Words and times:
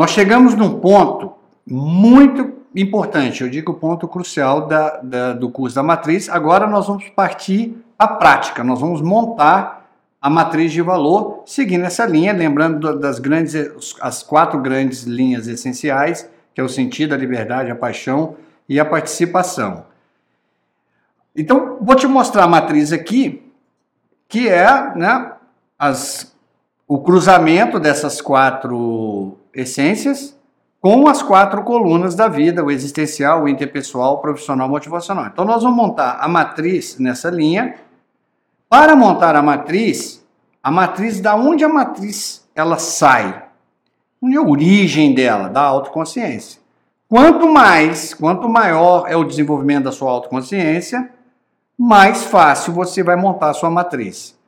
Nós 0.00 0.12
chegamos 0.12 0.54
num 0.54 0.80
ponto 0.80 1.34
muito 1.66 2.54
importante, 2.74 3.42
eu 3.42 3.50
digo 3.50 3.72
o 3.72 3.74
ponto 3.74 4.08
crucial 4.08 4.66
da, 4.66 4.96
da, 5.02 5.32
do 5.34 5.50
curso 5.50 5.76
da 5.76 5.82
matriz. 5.82 6.26
Agora 6.30 6.66
nós 6.66 6.86
vamos 6.86 7.10
partir 7.10 7.76
à 7.98 8.08
prática, 8.08 8.64
nós 8.64 8.80
vamos 8.80 9.02
montar 9.02 9.90
a 10.18 10.30
matriz 10.30 10.72
de 10.72 10.80
valor 10.80 11.42
seguindo 11.44 11.84
essa 11.84 12.06
linha, 12.06 12.32
lembrando 12.32 12.98
das 12.98 13.18
grandes, 13.18 13.54
as 14.00 14.22
quatro 14.22 14.58
grandes 14.58 15.02
linhas 15.02 15.46
essenciais, 15.46 16.26
que 16.54 16.62
é 16.62 16.64
o 16.64 16.68
sentido, 16.68 17.14
a 17.14 17.18
liberdade, 17.18 17.70
a 17.70 17.76
paixão 17.76 18.36
e 18.66 18.80
a 18.80 18.86
participação. 18.86 19.84
Então, 21.36 21.76
vou 21.78 21.94
te 21.94 22.06
mostrar 22.06 22.44
a 22.44 22.48
matriz 22.48 22.90
aqui, 22.90 23.52
que 24.26 24.48
é 24.48 24.96
né, 24.96 25.30
as, 25.78 26.34
o 26.88 27.00
cruzamento 27.00 27.78
dessas 27.78 28.22
quatro 28.22 29.36
essências 29.54 30.38
com 30.80 31.06
as 31.06 31.22
quatro 31.22 31.62
colunas 31.62 32.14
da 32.14 32.26
vida, 32.26 32.64
o 32.64 32.70
existencial, 32.70 33.42
o 33.42 33.48
interpessoal, 33.48 34.14
o 34.14 34.18
profissional, 34.18 34.66
o 34.66 34.70
motivacional. 34.70 35.26
Então, 35.26 35.44
nós 35.44 35.62
vamos 35.62 35.76
montar 35.76 36.18
a 36.20 36.26
matriz 36.26 36.98
nessa 36.98 37.28
linha. 37.28 37.74
Para 38.68 38.96
montar 38.96 39.36
a 39.36 39.42
matriz, 39.42 40.24
a 40.62 40.70
matriz, 40.70 41.20
da 41.20 41.34
onde 41.34 41.64
a 41.64 41.68
matriz 41.68 42.48
ela 42.54 42.78
sai? 42.78 43.44
Onde 44.22 44.36
é 44.36 44.38
a 44.38 44.42
origem 44.42 45.14
dela? 45.14 45.48
Da 45.48 45.60
autoconsciência. 45.60 46.60
Quanto 47.08 47.48
mais, 47.48 48.14
quanto 48.14 48.48
maior 48.48 49.04
é 49.08 49.16
o 49.16 49.24
desenvolvimento 49.24 49.84
da 49.84 49.92
sua 49.92 50.10
autoconsciência, 50.10 51.10
mais 51.76 52.24
fácil 52.24 52.72
você 52.72 53.02
vai 53.02 53.16
montar 53.16 53.50
a 53.50 53.54
sua 53.54 53.70
matriz. 53.70 54.38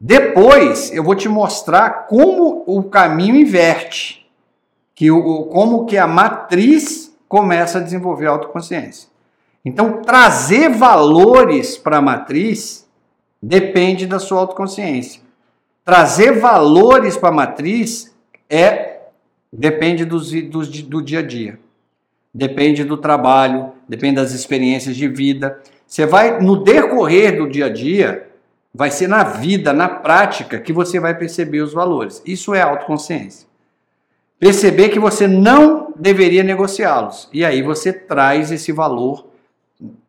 Depois 0.00 0.92
eu 0.92 1.04
vou 1.04 1.14
te 1.14 1.28
mostrar 1.28 2.06
como 2.06 2.64
o 2.66 2.82
caminho 2.82 3.36
inverte, 3.36 4.23
que 4.94 5.10
o, 5.10 5.44
como 5.46 5.86
que 5.86 5.98
a 5.98 6.06
matriz 6.06 7.14
começa 7.28 7.78
a 7.78 7.80
desenvolver 7.80 8.26
a 8.26 8.30
autoconsciência. 8.30 9.08
Então, 9.64 10.02
trazer 10.02 10.68
valores 10.68 11.76
para 11.76 11.98
a 11.98 12.02
matriz 12.02 12.88
depende 13.42 14.06
da 14.06 14.18
sua 14.18 14.40
autoconsciência. 14.40 15.22
Trazer 15.84 16.38
valores 16.38 17.16
para 17.16 17.30
a 17.30 17.32
matriz 17.32 18.14
é 18.48 19.00
depende 19.52 20.04
dos, 20.04 20.30
dos, 20.30 20.68
do 20.82 21.02
dia 21.02 21.20
a 21.20 21.22
dia. 21.22 21.58
Depende 22.32 22.84
do 22.84 22.96
trabalho, 22.96 23.72
depende 23.88 24.16
das 24.16 24.32
experiências 24.32 24.96
de 24.96 25.08
vida. 25.08 25.60
Você 25.86 26.04
vai, 26.04 26.40
no 26.40 26.62
decorrer 26.62 27.36
do 27.36 27.48
dia 27.48 27.66
a 27.66 27.68
dia, 27.68 28.28
vai 28.74 28.90
ser 28.90 29.06
na 29.06 29.22
vida, 29.22 29.72
na 29.72 29.88
prática, 29.88 30.58
que 30.58 30.72
você 30.72 30.98
vai 30.98 31.16
perceber 31.16 31.60
os 31.60 31.72
valores. 31.72 32.20
Isso 32.26 32.52
é 32.54 32.60
autoconsciência. 32.60 33.46
Perceber 34.44 34.90
que 34.90 34.98
você 34.98 35.26
não 35.26 35.90
deveria 35.96 36.42
negociá-los. 36.42 37.30
E 37.32 37.42
aí 37.42 37.62
você 37.62 37.90
traz 37.90 38.52
esse 38.52 38.72
valor. 38.72 39.24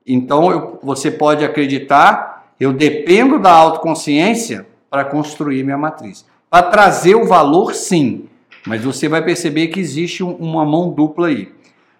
Então 0.05 0.51
eu, 0.51 0.77
você 0.83 1.09
pode 1.09 1.45
acreditar, 1.45 2.51
eu 2.59 2.73
dependo 2.73 3.39
da 3.39 3.53
autoconsciência 3.53 4.67
para 4.89 5.05
construir 5.05 5.63
minha 5.63 5.77
matriz. 5.77 6.25
Para 6.49 6.63
trazer 6.63 7.15
o 7.15 7.25
valor, 7.25 7.73
sim. 7.73 8.25
Mas 8.67 8.83
você 8.83 9.07
vai 9.07 9.23
perceber 9.23 9.67
que 9.67 9.79
existe 9.79 10.21
uma 10.21 10.65
mão 10.65 10.89
dupla 10.91 11.27
aí. 11.27 11.49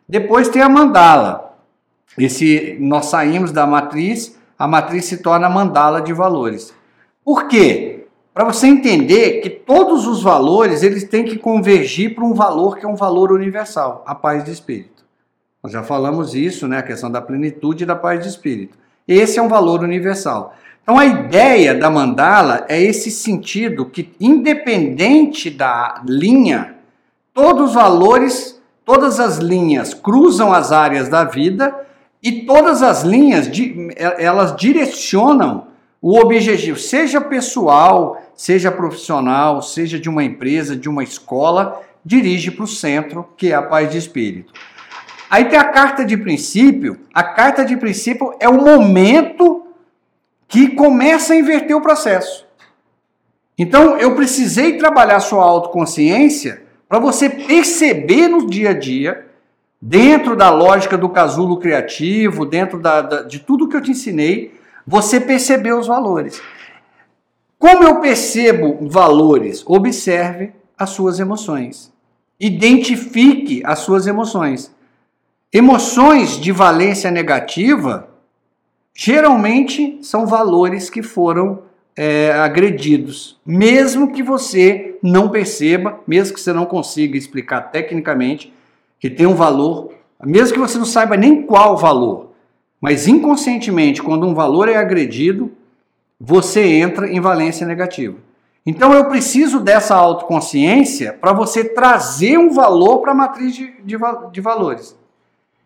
Depois 0.05 0.49
tem 0.49 0.61
a 0.61 0.67
mandala. 0.67 1.57
Esse, 2.17 2.75
nós 2.81 3.05
saímos 3.05 3.53
da 3.53 3.65
matriz, 3.65 4.37
a 4.59 4.67
matriz 4.67 5.05
se 5.05 5.19
torna 5.19 5.49
mandala 5.49 6.01
de 6.01 6.11
valores. 6.11 6.75
Por 7.23 7.47
quê? 7.47 7.94
Para 8.35 8.43
você 8.43 8.67
entender 8.67 9.39
que 9.39 9.49
todos 9.49 10.05
os 10.05 10.21
valores 10.21 10.83
eles 10.83 11.05
têm 11.05 11.23
que 11.23 11.37
convergir 11.37 12.13
para 12.13 12.25
um 12.25 12.33
valor 12.33 12.77
que 12.77 12.85
é 12.85 12.87
um 12.87 12.97
valor 12.97 13.31
universal, 13.31 14.03
a 14.05 14.13
paz 14.13 14.43
de 14.43 14.51
espírito. 14.51 15.05
Nós 15.63 15.71
já 15.71 15.81
falamos 15.81 16.35
isso, 16.35 16.67
né, 16.67 16.79
a 16.79 16.83
questão 16.83 17.09
da 17.09 17.21
plenitude 17.21 17.85
e 17.85 17.87
da 17.87 17.95
paz 17.95 18.21
de 18.21 18.27
espírito. 18.27 18.77
Esse 19.07 19.39
é 19.39 19.41
um 19.41 19.47
valor 19.47 19.81
universal. 19.81 20.53
Então 20.83 20.99
a 20.99 21.05
ideia 21.05 21.73
da 21.73 21.89
mandala 21.89 22.65
é 22.67 22.77
esse 22.81 23.09
sentido 23.09 23.85
que 23.85 24.13
independente 24.19 25.49
da 25.49 26.03
linha, 26.05 26.75
todos 27.33 27.69
os 27.69 27.73
valores, 27.73 28.61
todas 28.83 29.17
as 29.17 29.37
linhas 29.37 29.93
cruzam 29.93 30.51
as 30.51 30.73
áreas 30.73 31.07
da 31.07 31.23
vida 31.23 31.73
e 32.21 32.41
todas 32.41 32.81
as 32.81 33.01
linhas, 33.01 33.49
elas 34.17 34.53
direcionam 34.57 35.67
o 36.01 36.19
objetivo, 36.19 36.77
seja 36.77 37.19
pessoal, 37.19 38.21
seja 38.35 38.71
profissional, 38.71 39.61
seja 39.61 39.99
de 39.99 40.09
uma 40.09 40.23
empresa, 40.23 40.75
de 40.75 40.89
uma 40.89 41.03
escola, 41.03 41.81
dirige 42.03 42.51
para 42.51 42.65
o 42.65 42.67
centro, 42.67 43.27
que 43.37 43.51
é 43.51 43.55
a 43.55 43.61
paz 43.61 43.91
de 43.91 43.97
espírito. 43.97 44.53
Aí 45.29 45.45
tem 45.45 45.57
a 45.57 45.65
carta 45.65 46.05
de 46.05 46.15
princípio. 46.15 46.99
A 47.13 47.23
carta 47.23 47.65
de 47.65 47.75
princípio 47.75 48.35
é 48.39 48.47
o 48.47 48.61
momento 48.63 49.65
que 50.47 50.69
começa 50.69 51.33
a 51.33 51.37
inverter 51.37 51.75
o 51.75 51.81
processo. 51.81 52.45
Então, 53.57 53.97
eu 53.97 54.15
precisei 54.15 54.77
trabalhar 54.77 55.19
sua 55.19 55.43
autoconsciência 55.43 56.63
para 56.87 56.99
você 56.99 57.29
perceber 57.29 58.27
no 58.27 58.47
dia 58.47 58.71
a 58.71 58.73
dia 58.73 59.25
dentro 59.81 60.35
da 60.35 60.49
lógica 60.49 60.97
do 60.97 61.09
casulo 61.09 61.57
criativo, 61.57 62.45
dentro 62.45 62.79
da, 62.79 63.01
da, 63.01 63.21
de 63.23 63.39
tudo 63.39 63.67
que 63.67 63.75
eu 63.75 63.81
te 63.81 63.91
ensinei, 63.91 64.53
você 64.85 65.19
percebeu 65.19 65.79
os 65.79 65.87
valores. 65.87 66.41
Como 67.57 67.83
eu 67.83 67.99
percebo 67.99 68.87
valores? 68.87 69.63
Observe 69.65 70.51
as 70.77 70.89
suas 70.89 71.19
emoções. 71.19 71.91
Identifique 72.39 73.61
as 73.65 73.79
suas 73.79 74.07
emoções. 74.07 74.73
Emoções 75.51 76.39
de 76.39 76.51
valência 76.51 77.09
negativa 77.09 78.09
geralmente 78.93 79.99
são 80.01 80.25
valores 80.25 80.89
que 80.89 81.01
foram 81.01 81.63
é, 81.95 82.31
agredidos, 82.33 83.39
mesmo 83.45 84.11
que 84.11 84.21
você 84.21 84.97
não 85.01 85.29
perceba, 85.29 85.99
mesmo 86.05 86.33
que 86.33 86.41
você 86.41 86.51
não 86.51 86.65
consiga 86.65 87.17
explicar 87.17 87.61
tecnicamente, 87.71 88.53
que 88.99 89.09
tem 89.09 89.25
um 89.25 89.35
valor, 89.35 89.93
mesmo 90.23 90.53
que 90.53 90.59
você 90.59 90.77
não 90.77 90.85
saiba 90.85 91.15
nem 91.15 91.43
qual 91.43 91.77
valor, 91.77 92.31
mas 92.81 93.07
inconscientemente, 93.07 94.03
quando 94.03 94.27
um 94.27 94.33
valor 94.33 94.67
é 94.67 94.75
agredido, 94.75 95.51
você 96.19 96.65
entra 96.65 97.07
em 97.07 97.19
valência 97.19 97.65
negativa. 97.65 98.17
Então 98.65 98.93
eu 98.93 99.05
preciso 99.05 99.59
dessa 99.59 99.95
autoconsciência 99.95 101.13
para 101.13 101.33
você 101.33 101.63
trazer 101.63 102.37
um 102.37 102.51
valor 102.51 102.99
para 102.99 103.11
a 103.11 103.15
matriz 103.15 103.55
de, 103.55 103.71
de, 103.83 103.97
de 104.31 104.41
valores. 104.41 104.97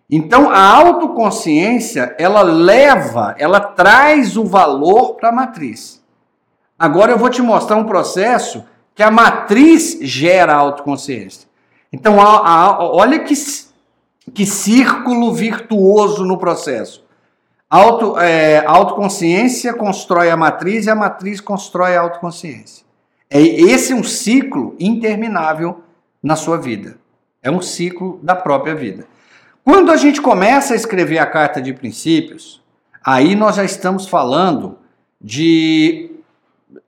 Então 0.09 0.49
a 0.49 0.61
autoconsciência 0.61 2.15
ela 2.17 2.41
leva, 2.41 3.35
ela 3.37 3.59
traz 3.59 4.35
o 4.35 4.43
valor 4.43 5.15
para 5.15 5.29
a 5.29 5.33
matriz. 5.33 6.03
Agora 6.77 7.11
eu 7.11 7.17
vou 7.17 7.29
te 7.29 7.41
mostrar 7.41 7.77
um 7.77 7.85
processo 7.85 8.65
que 8.95 9.03
a 9.03 9.11
matriz 9.11 9.97
gera 10.01 10.53
a 10.53 10.57
autoconsciência. 10.57 11.47
Então, 11.91 12.21
a, 12.21 12.47
a, 12.47 12.83
olha 12.83 13.19
que, 13.19 13.33
que 14.33 14.45
círculo 14.45 15.33
virtuoso 15.33 16.25
no 16.25 16.37
processo. 16.37 17.03
Auto, 17.69 18.17
é, 18.17 18.65
autoconsciência 18.65 19.73
constrói 19.73 20.31
a 20.31 20.37
matriz 20.37 20.87
e 20.87 20.89
a 20.89 20.95
matriz 20.95 21.39
constrói 21.39 21.95
a 21.95 22.01
autoconsciência. 22.01 22.85
É, 23.29 23.39
esse 23.39 23.93
é 23.93 23.95
um 23.95 24.03
ciclo 24.03 24.75
interminável 24.79 25.83
na 26.21 26.35
sua 26.35 26.57
vida. 26.57 26.97
É 27.43 27.51
um 27.51 27.61
ciclo 27.61 28.19
da 28.23 28.35
própria 28.35 28.73
vida. 28.73 29.05
Quando 29.63 29.91
a 29.91 29.97
gente 29.97 30.19
começa 30.19 30.73
a 30.73 30.75
escrever 30.75 31.19
a 31.19 31.27
carta 31.27 31.61
de 31.61 31.71
princípios, 31.73 32.61
aí 33.05 33.35
nós 33.35 33.55
já 33.55 33.63
estamos 33.63 34.07
falando 34.07 34.79
de 35.21 36.09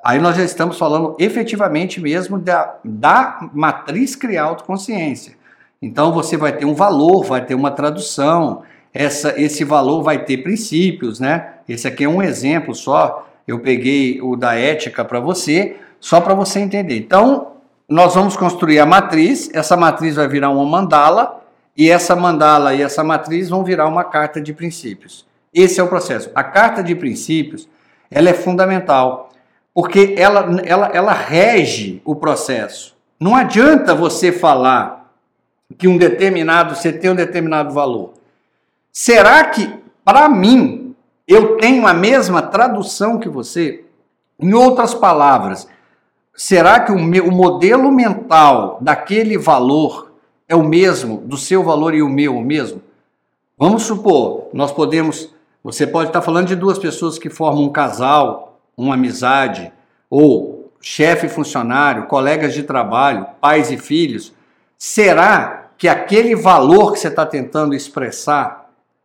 Aí 0.04 0.20
nós 0.20 0.36
já 0.36 0.44
estamos 0.44 0.78
falando 0.78 1.16
efetivamente 1.20 2.00
mesmo 2.00 2.38
da, 2.38 2.76
da 2.84 3.50
matriz 3.54 4.16
criar 4.16 4.44
autoconsciência. 4.46 5.36
Então 5.82 6.14
você 6.14 6.38
vai 6.38 6.56
ter 6.56 6.66
um 6.66 6.76
valor, 6.76 7.24
vai 7.24 7.44
ter 7.44 7.56
uma 7.56 7.72
tradução, 7.72 8.62
essa, 8.94 9.40
esse 9.40 9.64
valor 9.64 10.04
vai 10.04 10.24
ter 10.24 10.38
princípios, 10.38 11.20
né? 11.20 11.54
Esse 11.68 11.88
aqui 11.88 12.04
é 12.04 12.10
um 12.10 12.22
exemplo 12.22 12.76
só. 12.76 13.28
Eu 13.48 13.60
peguei 13.60 14.22
o 14.22 14.36
da 14.36 14.56
ética 14.56 15.04
para 15.04 15.20
você, 15.20 15.78
só 16.00 16.20
para 16.20 16.34
você 16.34 16.60
entender. 16.60 16.98
Então, 16.98 17.54
nós 17.88 18.16
vamos 18.16 18.38
construir 18.38 18.80
a 18.80 18.86
matriz, 18.86 19.50
essa 19.54 19.76
matriz 19.76 20.16
vai 20.16 20.28
virar 20.28 20.50
uma 20.50 20.66
mandala, 20.66 21.42
e 21.76 21.90
essa 21.90 22.16
mandala 22.16 22.74
e 22.74 22.82
essa 22.82 23.04
matriz 23.04 23.50
vão 23.50 23.64
virar 23.64 23.88
uma 23.88 24.04
carta 24.04 24.42
de 24.42 24.54
princípios. 24.54 25.26
Esse 25.54 25.80
é 25.80 25.84
o 25.84 25.88
processo. 25.88 26.30
A 26.36 26.44
carta 26.44 26.84
de 26.84 26.94
princípios, 26.96 27.68
ela 28.10 28.30
é 28.30 28.34
fundamental 28.34 29.32
porque 29.74 30.16
ela, 30.18 30.62
ela, 30.66 30.88
ela 30.94 31.14
rege 31.14 32.02
o 32.04 32.16
processo. 32.16 32.96
Não 33.20 33.36
adianta 33.36 33.96
você 33.96 34.32
falar 34.32 35.14
que 35.78 35.88
um 35.88 35.98
determinado, 35.98 36.76
você 36.76 36.92
tem 36.92 37.12
um 37.12 37.16
determinado 37.16 37.74
valor. 37.74 38.14
Será 38.92 39.46
que, 39.46 39.74
para 40.04 40.28
mim, 40.28 40.96
eu 41.28 41.58
tenho 41.58 41.88
a 41.88 41.94
mesma 41.94 42.42
tradução 42.42 43.20
que 43.20 43.30
você? 43.30 43.86
Em 44.40 44.54
outras 44.54 44.94
palavras, 44.94 45.68
será 46.36 46.80
que 46.80 46.92
o, 46.92 47.00
meu, 47.00 47.28
o 47.28 47.32
modelo 47.32 47.92
mental 47.92 48.78
daquele 48.82 49.38
valor 49.38 50.12
é 50.48 50.56
o 50.56 50.64
mesmo, 50.64 51.18
do 51.18 51.38
seu 51.38 51.64
valor 51.64 51.94
e 51.94 52.02
o 52.02 52.10
meu 52.10 52.36
o 52.36 52.44
mesmo? 52.44 52.82
Vamos 53.58 53.84
supor, 53.84 54.50
nós 54.52 54.72
podemos, 54.72 55.34
você 55.64 55.86
pode 55.86 56.10
estar 56.10 56.22
falando 56.22 56.48
de 56.48 56.56
duas 56.56 56.80
pessoas 56.80 57.20
que 57.20 57.30
formam 57.30 57.64
um 57.64 57.72
casal, 57.72 58.60
uma 58.76 58.96
amizade, 58.96 59.72
ou 60.10 60.72
chefe 60.82 61.28
e 61.28 61.30
funcionário, 61.30 62.08
colegas 62.08 62.54
de 62.54 62.64
trabalho, 62.64 63.28
pais 63.40 63.72
e 63.72 63.78
filhos. 63.78 64.34
Será 64.78 65.70
que 65.78 65.88
aquele 65.88 66.36
valor 66.36 66.92
que 66.92 67.00
você 67.00 67.08
está 67.08 67.26
tentando 67.26 67.76
expressar, 67.76 68.61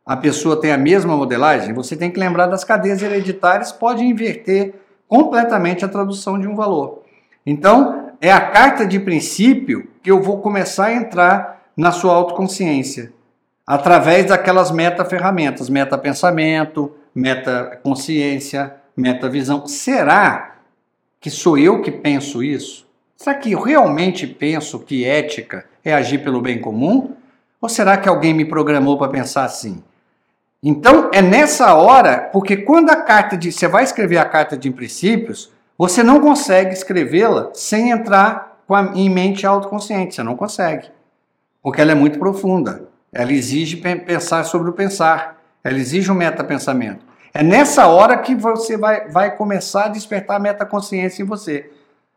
a 0.06 0.17
pessoa 0.17 0.61
tem 0.61 0.70
a 0.70 0.79
mesma 0.79 1.17
modelagem? 1.17 1.75
Você 1.75 1.97
tem 1.97 2.11
que 2.11 2.20
lembrar 2.20 2.47
das 2.47 2.62
cadeias 2.62 3.03
hereditárias, 3.03 3.73
pode 3.73 4.05
inverter 4.05 4.75
completamente 5.08 5.85
a 5.85 5.88
tradução 5.88 6.38
de 6.38 6.47
um 6.47 6.55
valor. 6.55 7.03
Então, 7.44 8.12
é 8.20 8.31
a 8.31 8.41
carta 8.41 8.87
de 8.87 9.00
princípio 9.00 9.88
que 10.03 10.11
eu 10.11 10.23
vou 10.23 10.41
começar 10.41 10.87
a 10.87 10.94
entrar 10.94 11.64
na 11.76 11.91
sua 11.91 12.14
autoconsciência 12.14 13.12
através 13.67 14.26
daquelas 14.26 14.70
meta-ferramentas, 14.70 15.69
meta-pensamento, 15.69 16.94
meta-consciência, 17.12 18.76
meta-visão. 18.97 19.67
Será 19.67 20.59
que 21.20 21.31
sou 21.31 21.59
eu 21.59 21.82
que 21.82 21.91
penso 21.91 22.44
isso? 22.44 22.87
Será 23.17 23.35
que 23.35 23.52
eu 23.52 23.61
realmente 23.61 24.26
penso 24.26 24.79
que 24.79 25.05
ética 25.05 25.64
é 25.85 25.93
agir 25.93 26.19
pelo 26.19 26.41
bem 26.41 26.61
comum? 26.61 27.17
Ou 27.61 27.69
será 27.69 27.97
que 27.97 28.09
alguém 28.09 28.32
me 28.32 28.44
programou 28.44 28.97
para 28.97 29.11
pensar 29.11 29.44
assim? 29.44 29.82
Então 30.69 31.11
é 31.15 31.23
nessa 31.23 31.77
hora, 31.77 32.29
porque 32.33 32.57
quando 32.57 32.91
a 32.91 32.97
carta 32.97 33.37
de. 33.37 33.53
Você 33.53 33.69
vai 33.69 33.85
escrever 33.85 34.19
a 34.19 34.25
carta 34.25 34.57
de 34.57 34.69
princípios, 34.69 35.53
você 35.79 36.03
não 36.03 36.19
consegue 36.19 36.73
escrevê-la 36.73 37.51
sem 37.55 37.93
entrar 37.93 38.59
a, 38.69 38.83
em 38.93 39.09
mente 39.09 39.47
autoconsciente. 39.47 40.17
Você 40.17 40.25
não 40.25 40.35
consegue. 40.35 40.89
Porque 41.63 41.81
ela 41.81 41.93
é 41.93 41.95
muito 41.95 42.19
profunda. 42.19 42.89
Ela 43.13 43.33
exige 43.33 43.77
pensar 43.77 44.43
sobre 44.43 44.69
o 44.69 44.73
pensar. 44.73 45.41
Ela 45.63 45.79
exige 45.79 46.11
um 46.11 46.17
metapensamento. 46.17 47.07
É 47.33 47.45
nessa 47.45 47.87
hora 47.87 48.19
que 48.19 48.35
você 48.35 48.77
vai, 48.77 49.09
vai 49.09 49.37
começar 49.37 49.85
a 49.85 49.89
despertar 49.89 50.39
a 50.39 50.41
metaconsciência 50.41 51.23
em 51.23 51.27
você. 51.27 51.71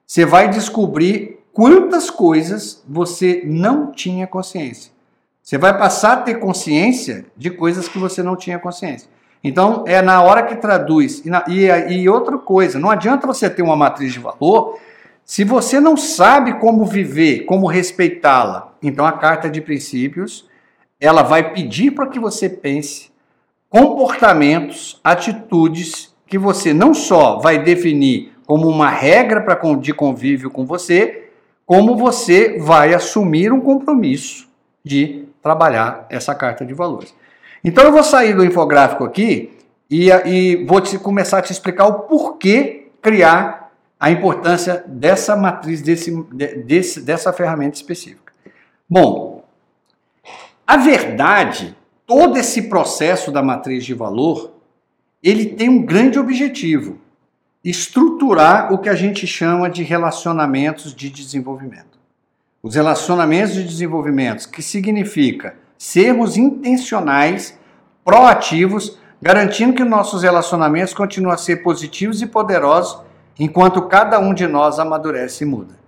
Você 0.07 0.25
vai 0.25 0.50
descobrir 0.50 1.38
quantas 1.54 2.10
coisas 2.10 2.84
você 2.88 3.44
não 3.45 3.92
tinha 3.92 4.25
consciência. 4.25 4.92
Você 5.50 5.57
vai 5.57 5.75
passar 5.75 6.13
a 6.13 6.18
ter 6.18 6.36
consciência 6.36 7.25
de 7.36 7.50
coisas 7.50 7.88
que 7.88 7.98
você 7.98 8.22
não 8.22 8.36
tinha 8.36 8.60
consciência. 8.60 9.10
Então, 9.44 9.84
é 9.88 10.00
na 10.00 10.22
hora 10.22 10.44
que 10.44 10.56
traduz. 10.56 11.25
E, 11.25 11.30
na, 11.31 11.44
e, 11.48 11.66
e 11.92 12.07
outra 12.07 12.38
coisa, 12.38 12.78
não 12.78 12.92
adianta 12.92 13.25
você 13.25 13.50
ter 13.50 13.63
uma 13.63 13.75
matriz 13.75 14.13
de 14.13 14.19
valor 14.19 14.78
se 15.25 15.44
você 15.44 15.80
não 15.80 15.98
sabe 15.98 16.60
como 16.60 16.86
viver, 16.86 17.46
como 17.46 17.66
respeitá-la. 17.66 18.75
Então, 18.80 19.04
a 19.04 19.12
carta 19.12 19.50
de 19.50 19.60
princípios 19.60 20.48
ela 21.00 21.24
vai 21.24 21.52
pedir 21.52 21.95
para 21.95 22.06
que 22.06 22.19
você 22.19 22.48
pense 22.48 23.10
comportamentos, 23.72 25.02
atitudes 25.04 26.13
que 26.28 26.38
você 26.38 26.75
não 26.75 26.94
só 26.94 27.40
vai 27.40 27.57
definir 27.57 28.34
como 28.45 28.68
uma 28.68 28.92
regra 28.92 29.42
para 29.42 29.60
de 29.78 29.95
convívio 29.95 30.52
com 30.52 30.63
você, 30.63 31.31
como 31.66 31.95
você 31.95 32.60
vai 32.60 32.94
assumir 32.94 33.52
um 33.52 33.60
compromisso 33.60 34.48
de 34.86 35.28
trabalhar 35.41 36.06
essa 36.09 36.36
carta 36.36 36.65
de 36.65 36.74
valores. 36.74 37.13
Então 37.63 37.83
eu 37.83 37.91
vou 37.91 38.03
sair 38.03 38.33
do 38.33 38.45
infográfico 38.45 39.03
aqui 39.03 39.57
e, 39.89 40.09
e 40.25 40.65
vou 40.65 40.80
te, 40.81 40.97
começar 40.97 41.39
a 41.39 41.41
te 41.41 41.51
explicar 41.51 41.88
o 41.88 42.00
porquê 42.01 42.88
criar 43.01 43.71
a 44.00 44.09
importância 44.09 44.83
dessa 44.88 45.36
matriz, 45.36 45.81
desse, 45.81 46.12
desse, 46.65 47.01
dessa 47.01 47.33
ferramenta 47.33 47.75
específica. 47.75 48.31
Bom, 48.89 49.44
a 50.65 50.77
verdade, 50.77 51.75
todo 52.06 52.38
esse 52.38 52.63
processo 52.63 53.31
da 53.31 53.44
matriz 53.44 53.83
de 53.83 53.94
valor, 53.94 54.53
ele 55.21 55.47
tem 55.47 55.68
um 55.69 55.85
grande 55.85 56.18
objetivo: 56.18 56.97
estruturar 57.63 58.74
o 58.74 58.77
que 58.77 58.89
a 58.89 58.95
gente 58.95 59.27
chama 59.27 59.69
de 59.69 59.83
relacionamentos 59.83 60.95
de 60.95 61.09
desenvolvimento. 61.09 61.99
Os 62.61 62.75
relacionamentos 62.75 63.53
de 63.53 63.63
desenvolvimento, 63.63 64.50
que 64.50 64.61
significa 64.61 65.56
sermos 65.77 66.35
intencionais, 66.35 67.57
proativos, 68.03 68.97
garantindo 69.21 69.73
que 69.73 69.83
nossos 69.83 70.23
relacionamentos 70.23 70.94
continuem 70.94 71.33
a 71.33 71.38
ser 71.38 71.63
positivos 71.63 72.21
e 72.21 72.27
poderosos 72.27 73.01
enquanto 73.39 73.83
cada 73.83 74.19
um 74.19 74.33
de 74.33 74.45
nós 74.45 74.77
amadurece 74.77 75.45
e 75.45 75.47
muda. 75.47 75.79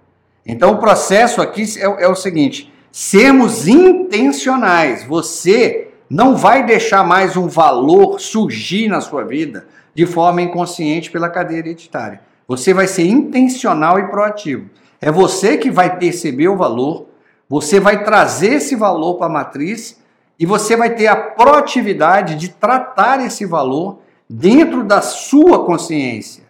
Então, 0.46 0.72
o 0.72 0.78
processo 0.78 1.42
aqui 1.42 1.64
é, 1.78 2.04
é 2.04 2.08
o 2.08 2.16
seguinte: 2.16 2.72
sermos 2.90 3.68
intencionais. 3.68 5.04
Você 5.04 5.90
não 6.10 6.36
vai 6.36 6.66
deixar 6.66 7.04
mais 7.06 7.36
um 7.36 7.48
valor 7.48 8.20
surgir 8.20 8.88
na 8.88 9.02
sua 9.02 9.24
vida 9.24 9.68
de 9.94 10.06
forma 10.06 10.42
inconsciente 10.42 11.12
pela 11.12 11.30
cadeia 11.30 11.60
hereditária. 11.60 12.22
Você 12.48 12.74
vai 12.74 12.88
ser 12.88 13.06
intencional 13.06 14.00
e 14.00 14.08
proativo. 14.08 14.70
É 15.02 15.12
você 15.12 15.58
que 15.58 15.72
vai 15.72 15.98
perceber 15.98 16.48
o 16.48 16.56
valor, 16.56 17.08
você 17.50 17.80
vai 17.80 18.04
trazer 18.04 18.54
esse 18.54 18.76
valor 18.76 19.16
para 19.16 19.26
a 19.26 19.30
matriz 19.30 20.00
e 20.40 20.46
você 20.46 20.78
vai 20.78 20.92
ter 20.92 21.08
a 21.08 21.16
proatividade 21.16 22.36
de 22.36 22.50
tratar 22.50 23.20
esse 23.26 23.46
valor 23.46 24.00
dentro 24.30 24.84
da 24.84 25.02
sua 25.02 25.66
consciência. 25.66 26.44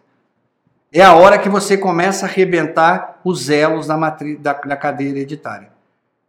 É 0.94 1.02
a 1.02 1.16
hora 1.16 1.40
que 1.40 1.48
você 1.48 1.78
começa 1.78 2.26
a 2.26 2.30
arrebentar 2.30 3.22
os 3.24 3.50
elos 3.50 3.88
da, 3.88 3.96
matriz, 3.96 4.38
da, 4.40 4.54
da 4.54 4.76
cadeia 4.76 5.10
hereditária. 5.10 5.70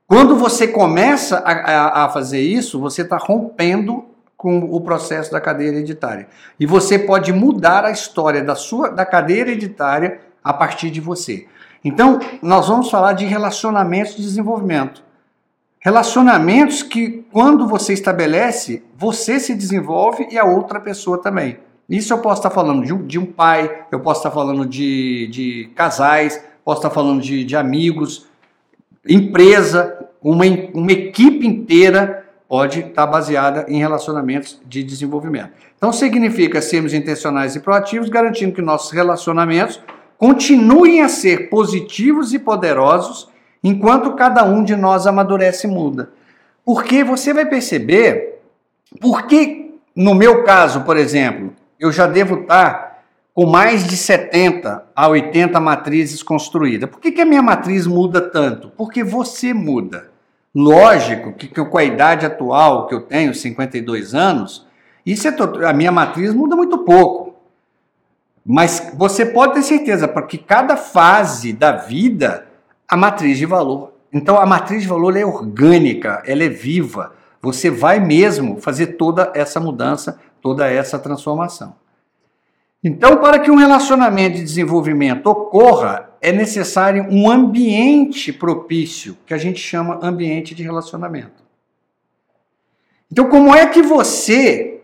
Quando 0.07 0.37
você 0.37 0.69
começa 0.69 1.39
a, 1.39 1.53
a, 1.53 2.05
a 2.05 2.09
fazer 2.09 2.41
isso, 2.41 2.79
você 2.79 3.03
está 3.03 3.17
rompendo 3.17 4.05
com 4.37 4.59
o 4.59 4.81
processo 4.81 5.33
da 5.33 5.41
cadeia 5.41 5.69
hereditária. 5.69 6.29
E 6.59 6.67
você 6.67 6.99
pode 6.99 7.33
mudar 7.33 7.85
a 7.85 7.91
história 7.91 8.43
da 8.43 8.55
sua 8.55 8.89
da 8.91 9.05
cadeia 9.05 9.41
hereditária 9.41 10.21
a 10.43 10.53
partir 10.53 10.91
de 10.91 11.01
você. 11.01 11.47
Então, 11.85 12.21
nós 12.41 12.69
vamos 12.69 12.91
falar 12.91 13.13
de 13.13 13.25
relacionamentos 13.25 14.15
de 14.15 14.23
desenvolvimento. 14.23 15.03
Relacionamentos 15.81 16.83
que, 16.83 17.25
quando 17.33 17.67
você 17.67 17.93
estabelece, 17.93 18.85
você 18.97 19.41
se 19.41 19.55
desenvolve 19.55 20.29
e 20.31 20.39
a 20.39 20.45
outra 20.45 20.79
pessoa 20.79 21.21
também. 21.21 21.59
Isso 21.89 22.13
eu 22.13 22.19
posso 22.19 22.39
estar 22.39 22.51
falando 22.51 22.85
de 22.85 22.93
um, 22.95 23.05
de 23.05 23.19
um 23.19 23.27
pai, 23.27 23.85
eu 23.91 23.99
posso 23.99 24.21
estar 24.21 24.31
falando 24.31 24.65
de, 24.65 25.27
de 25.27 25.71
casais, 25.75 26.43
posso 26.65 26.79
estar 26.79 26.91
falando 26.91 27.21
de, 27.21 27.43
de 27.45 27.57
amigos, 27.57 28.27
empresa, 29.07 30.09
uma, 30.23 30.45
uma 30.73 30.93
equipe 30.93 31.47
inteira 31.47 32.25
pode 32.49 32.81
estar 32.81 33.07
baseada 33.07 33.67
em 33.69 33.79
relacionamentos 33.79 34.61
de 34.65 34.83
desenvolvimento. 34.83 35.53
Então, 35.77 35.93
significa 35.93 36.63
sermos 36.63 36.95
intencionais 36.95 37.57
e 37.57 37.61
proativos, 37.61 38.09
garantindo 38.09 38.53
que 38.53 38.63
nossos 38.63 38.93
relacionamentos 38.93 39.81
continuem 40.23 41.03
a 41.03 41.09
ser 41.09 41.51
positivos 41.51 42.33
e 42.33 42.39
poderosos 42.39 43.29
enquanto 43.61 44.15
cada 44.15 44.45
um 44.45 44.63
de 44.63 44.77
nós 44.77 45.05
amadurece 45.05 45.67
e 45.67 45.71
muda. 45.71 46.11
Porque 46.65 47.03
você 47.03 47.35
vai 47.35 47.45
perceber, 47.45 48.41
porque 49.01 49.73
no 49.97 50.15
meu 50.15 50.45
caso, 50.45 50.83
por 50.83 50.97
exemplo, 50.97 51.53
eu 51.77 51.91
já 51.91 52.07
devo 52.07 52.43
estar 52.43 53.03
com 53.35 53.47
mais 53.47 53.85
de 53.85 53.97
70 53.97 54.85
a 54.95 55.09
80 55.09 55.59
matrizes 55.59 56.23
construídas. 56.23 56.89
Por 56.89 57.01
que, 57.01 57.11
que 57.11 57.21
a 57.21 57.27
minha 57.27 57.43
matriz 57.43 57.85
muda 57.85 58.21
tanto? 58.21 58.71
Porque 58.77 59.03
você 59.03 59.53
muda. 59.53 60.13
Lógico 60.55 61.33
que, 61.33 61.49
que 61.49 61.65
com 61.65 61.79
a 61.79 61.83
idade 61.83 62.25
atual 62.25 62.87
que 62.87 62.95
eu 62.95 63.01
tenho, 63.01 63.35
52 63.35 64.15
anos, 64.15 64.65
isso 65.05 65.27
é 65.27 65.35
a 65.69 65.73
minha 65.73 65.91
matriz 65.91 66.33
muda 66.33 66.55
muito 66.55 66.79
pouco. 66.79 67.32
Mas 68.45 68.93
você 68.95 69.25
pode 69.25 69.55
ter 69.55 69.63
certeza, 69.63 70.09
porque 70.09 70.37
cada 70.37 70.77
fase 70.77 71.53
da 71.53 71.73
vida, 71.73 72.47
a 72.89 72.97
matriz 72.97 73.39
de 73.39 73.47
valor. 73.47 73.93
Então 74.13 74.37
a 74.37 74.45
matriz 74.45 74.83
de 74.83 74.89
valor 74.89 75.17
é 75.17 75.25
orgânica, 75.25 76.23
ela 76.27 76.43
é 76.43 76.49
viva. 76.49 77.15
Você 77.41 77.71
vai 77.71 77.99
mesmo 78.01 78.61
fazer 78.61 78.99
toda 78.99 79.33
essa 79.35 79.59
mudança, 79.59 80.19
toda 80.41 80.69
essa 80.69 80.99
transformação. 80.99 81.75
Então, 82.85 83.19
para 83.19 83.39
que 83.39 83.49
um 83.51 83.55
relacionamento 83.55 84.39
de 84.39 84.43
desenvolvimento 84.43 85.27
ocorra, 85.29 86.11
é 86.21 86.33
necessário 86.33 87.07
um 87.11 87.31
ambiente 87.31 88.33
propício, 88.33 89.17
que 89.25 89.33
a 89.33 89.39
gente 89.39 89.61
chama 89.61 90.01
ambiente 90.03 90.53
de 90.53 90.65
relacionamento. 90.65 91.45
Então, 93.11 93.29
como 93.29 93.55
é 93.55 93.67
que 93.67 93.83
você, 93.83 94.81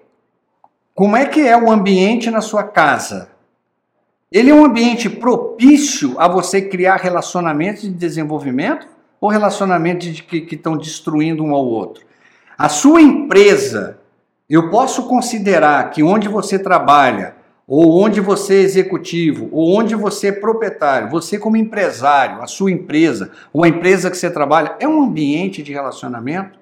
como 0.94 1.16
é 1.16 1.26
que 1.26 1.40
é 1.40 1.56
o 1.56 1.70
ambiente 1.70 2.30
na 2.30 2.40
sua 2.40 2.62
casa? 2.62 3.30
Ele 4.30 4.50
é 4.50 4.54
um 4.54 4.64
ambiente 4.64 5.08
propício 5.08 6.14
a 6.18 6.28
você 6.28 6.60
criar 6.60 6.96
relacionamentos 6.96 7.82
de 7.82 7.90
desenvolvimento 7.90 8.86
ou 9.20 9.30
relacionamentos 9.30 10.08
de 10.08 10.22
que, 10.22 10.54
estão 10.54 10.76
destruindo 10.76 11.42
um 11.42 11.54
ao 11.54 11.64
outro? 11.64 12.04
A 12.56 12.68
sua 12.68 13.00
empresa, 13.00 13.98
eu 14.48 14.68
posso 14.70 15.08
considerar 15.08 15.90
que 15.90 16.02
onde 16.02 16.28
você 16.28 16.58
trabalha 16.58 17.36
ou 17.66 18.02
onde 18.02 18.18
você 18.18 18.54
é 18.54 18.60
executivo, 18.60 19.50
ou 19.52 19.78
onde 19.78 19.94
você 19.94 20.28
é 20.28 20.32
proprietário, 20.32 21.10
você 21.10 21.38
como 21.38 21.54
empresário, 21.54 22.40
a 22.40 22.46
sua 22.46 22.70
empresa, 22.70 23.30
ou 23.52 23.62
a 23.62 23.68
empresa 23.68 24.10
que 24.10 24.16
você 24.16 24.30
trabalha, 24.30 24.74
é 24.80 24.88
um 24.88 25.02
ambiente 25.02 25.62
de 25.62 25.70
relacionamento? 25.70 26.58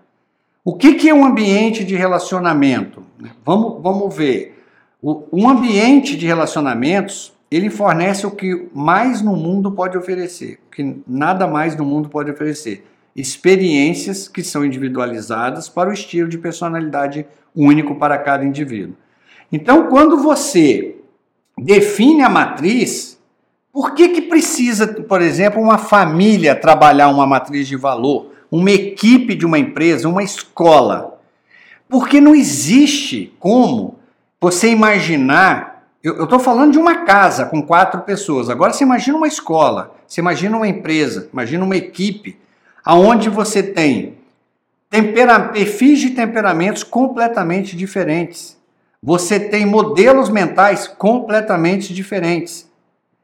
O 0.65 0.75
que, 0.75 0.95
que 0.95 1.09
é 1.09 1.15
um 1.15 1.25
ambiente 1.25 1.85
de 1.85 1.95
relacionamento? 1.95 3.05
Vamos, 3.45 3.81
vamos 3.81 4.17
ver. 4.17 4.61
O, 5.01 5.23
um 5.33 5.49
ambiente 5.49 6.17
de 6.17 6.27
relacionamentos, 6.27 7.33
ele 7.51 7.71
fornece 7.71 8.27
o 8.27 8.31
que 8.31 8.69
mais 8.75 9.23
no 9.23 9.37
mundo 9.37 9.71
pode 9.73 9.97
oferecer, 9.97 10.59
o 10.67 10.71
que 10.71 10.97
nada 11.07 11.47
mais 11.47 11.77
no 11.77 11.85
mundo 11.85 12.09
pode 12.09 12.31
oferecer. 12.31 12.85
Experiências 13.15 14.29
que 14.29 14.43
são 14.43 14.65
individualizadas 14.65 15.69
para 15.69 15.89
o 15.89 15.93
estilo 15.93 16.29
de 16.29 16.39
personalidade 16.39 17.27
único 17.55 17.95
para 17.95 18.19
cada 18.19 18.45
indivíduo. 18.45 18.97
Então, 19.51 19.89
quando 19.89 20.19
você 20.19 20.97
define 21.57 22.23
a 22.23 22.29
matriz, 22.29 23.19
por 23.73 23.95
que, 23.95 24.09
que 24.09 24.23
precisa, 24.23 24.87
por 24.87 25.23
exemplo, 25.23 25.63
uma 25.63 25.79
família 25.79 26.55
trabalhar 26.55 27.09
uma 27.09 27.27
matriz 27.27 27.69
de 27.69 27.77
valor, 27.77 28.33
uma 28.51 28.71
equipe 28.71 29.35
de 29.35 29.47
uma 29.47 29.59
empresa, 29.59 30.09
uma 30.09 30.23
escola? 30.23 31.21
Porque 31.89 32.21
não 32.21 32.35
existe 32.35 33.35
como 33.39 33.99
você 34.41 34.71
imaginar. 34.71 35.76
Eu 36.09 36.25
estou 36.25 36.39
falando 36.39 36.73
de 36.73 36.79
uma 36.79 37.05
casa 37.05 37.47
com 37.47 37.63
quatro 37.63 38.03
pessoas. 38.03 38.49
Agora 38.49 38.73
você 38.73 38.85
imagina 38.85 39.17
uma 39.17 39.27
escola, 39.27 39.95
você 40.07 40.21
imagina 40.21 40.57
uma 40.57 40.69
empresa, 40.69 41.29
imagina 41.33 41.65
uma 41.65 41.77
equipe, 41.77 42.39
aonde 42.85 43.29
você 43.29 43.63
tem 43.63 44.19
tempera, 44.89 45.39
perfis 45.49 45.99
de 46.01 46.11
temperamentos 46.11 46.83
completamente 46.83 47.77
diferentes 47.77 48.57
você 49.07 49.39
tem 49.39 49.65
modelos 49.65 50.29
mentais 50.29 50.89
completamente 50.89 51.95
diferentes. 51.95 52.69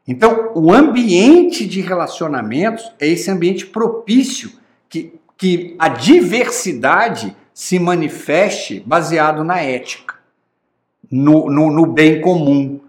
Então, 0.07 0.53
o 0.55 0.73
ambiente 0.73 1.67
de 1.67 1.81
relacionamentos 1.81 2.93
é 3.01 3.09
esse 3.09 3.29
ambiente 3.29 3.67
propício 3.67 4.53
que, 4.89 5.15
que 5.37 5.75
a 5.81 5.89
diversidade 5.89 7.37
se 7.53 7.81
manifeste 7.81 8.81
baseado 8.87 9.43
na 9.43 9.61
ética, 9.61 10.15
no, 11.13 11.51
no, 11.51 11.71
no 11.71 11.85
bem 11.85 12.23
comum, 12.23 12.81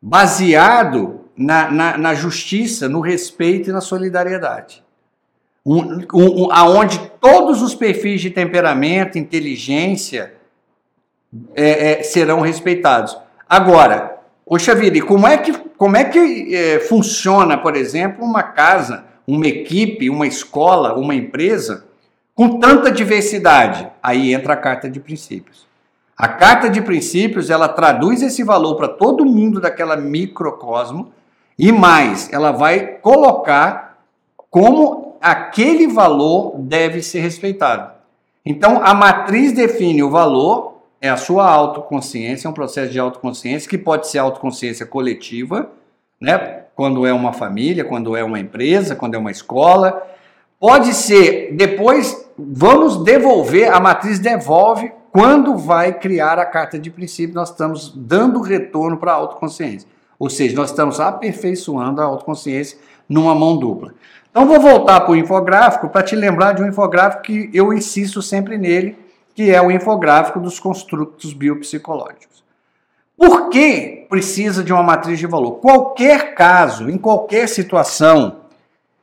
baseado 0.00 1.20
na, 1.36 1.70
na, 1.70 1.98
na, 1.98 2.14
justiça, 2.14 2.88
no 2.88 3.00
respeito 3.00 3.68
e 3.68 3.72
na 3.72 3.82
solidariedade. 3.82 4.82
Um, 5.64 5.98
um, 6.14 6.44
um, 6.44 6.52
aonde 6.52 6.98
todos 7.20 7.60
os 7.60 7.74
perfis 7.74 8.22
de 8.22 8.30
temperamento, 8.30 9.18
inteligência, 9.18 10.34
é, 11.54 12.00
é, 12.00 12.02
serão 12.02 12.40
respeitados. 12.40 13.16
Agora, 13.48 14.18
vida, 14.74 14.96
e 14.96 15.02
como 15.02 15.26
é 15.26 15.36
que, 15.36 15.52
como 15.76 15.96
é 15.96 16.04
que 16.04 16.54
é, 16.54 16.80
funciona, 16.80 17.58
por 17.58 17.76
exemplo, 17.76 18.24
uma 18.24 18.42
casa, 18.42 19.04
uma 19.26 19.46
equipe, 19.46 20.08
uma 20.08 20.26
escola, 20.26 20.94
uma 20.94 21.14
empresa 21.14 21.84
com 22.34 22.58
tanta 22.58 22.90
diversidade? 22.90 23.88
Aí 24.02 24.32
entra 24.32 24.54
a 24.54 24.56
carta 24.56 24.88
de 24.88 24.98
princípios. 24.98 25.70
A 26.22 26.28
carta 26.28 26.70
de 26.70 26.80
princípios 26.80 27.50
ela 27.50 27.66
traduz 27.66 28.22
esse 28.22 28.44
valor 28.44 28.76
para 28.76 28.86
todo 28.86 29.26
mundo 29.26 29.60
daquela 29.60 29.96
microcosmo 29.96 31.10
e 31.58 31.72
mais, 31.72 32.32
ela 32.32 32.52
vai 32.52 32.98
colocar 33.02 33.98
como 34.48 35.16
aquele 35.20 35.88
valor 35.88 36.54
deve 36.60 37.02
ser 37.02 37.18
respeitado. 37.18 37.90
Então, 38.46 38.80
a 38.84 38.94
matriz 38.94 39.52
define 39.52 40.00
o 40.04 40.10
valor, 40.10 40.74
é 41.00 41.08
a 41.08 41.16
sua 41.16 41.44
autoconsciência, 41.44 42.46
é 42.46 42.50
um 42.52 42.54
processo 42.54 42.92
de 42.92 43.00
autoconsciência 43.00 43.68
que 43.68 43.76
pode 43.76 44.06
ser 44.06 44.18
autoconsciência 44.18 44.86
coletiva, 44.86 45.72
né? 46.20 46.66
Quando 46.76 47.04
é 47.04 47.12
uma 47.12 47.32
família, 47.32 47.84
quando 47.84 48.14
é 48.14 48.22
uma 48.22 48.38
empresa, 48.38 48.94
quando 48.94 49.16
é 49.16 49.18
uma 49.18 49.32
escola. 49.32 50.00
Pode 50.60 50.94
ser, 50.94 51.52
depois 51.56 52.30
vamos 52.38 53.02
devolver, 53.02 53.74
a 53.74 53.80
matriz 53.80 54.20
devolve 54.20 54.92
quando 55.12 55.58
vai 55.58 55.92
criar 55.92 56.38
a 56.38 56.46
carta 56.46 56.78
de 56.78 56.90
princípio, 56.90 57.34
nós 57.34 57.50
estamos 57.50 57.92
dando 57.94 58.40
retorno 58.40 58.96
para 58.96 59.12
a 59.12 59.16
autoconsciência. 59.16 59.86
Ou 60.18 60.30
seja, 60.30 60.56
nós 60.56 60.70
estamos 60.70 60.98
aperfeiçoando 61.00 62.00
a 62.00 62.04
autoconsciência 62.04 62.78
numa 63.06 63.34
mão 63.34 63.58
dupla. 63.58 63.92
Então 64.30 64.46
vou 64.46 64.58
voltar 64.58 65.02
para 65.02 65.12
o 65.12 65.16
infográfico 65.16 65.90
para 65.90 66.02
te 66.02 66.16
lembrar 66.16 66.54
de 66.54 66.62
um 66.62 66.66
infográfico 66.66 67.24
que 67.24 67.50
eu 67.52 67.74
insisto 67.74 68.22
sempre 68.22 68.56
nele, 68.56 68.96
que 69.34 69.50
é 69.50 69.60
o 69.60 69.70
infográfico 69.70 70.40
dos 70.40 70.58
construtos 70.58 71.34
biopsicológicos. 71.34 72.42
Por 73.14 73.50
que 73.50 74.06
precisa 74.08 74.64
de 74.64 74.72
uma 74.72 74.82
matriz 74.82 75.18
de 75.18 75.26
valor? 75.26 75.56
Qualquer 75.56 76.34
caso, 76.34 76.88
em 76.88 76.96
qualquer 76.96 77.46
situação, 77.48 78.38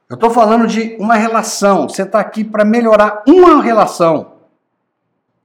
eu 0.09 0.15
estou 0.15 0.31
falando 0.31 0.65
de 0.65 0.97
uma 0.99 1.13
relação, 1.13 1.87
você 1.87 2.01
está 2.01 2.19
aqui 2.19 2.43
para 2.43 2.65
melhorar 2.65 3.21
uma 3.27 3.61
relação, 3.61 4.28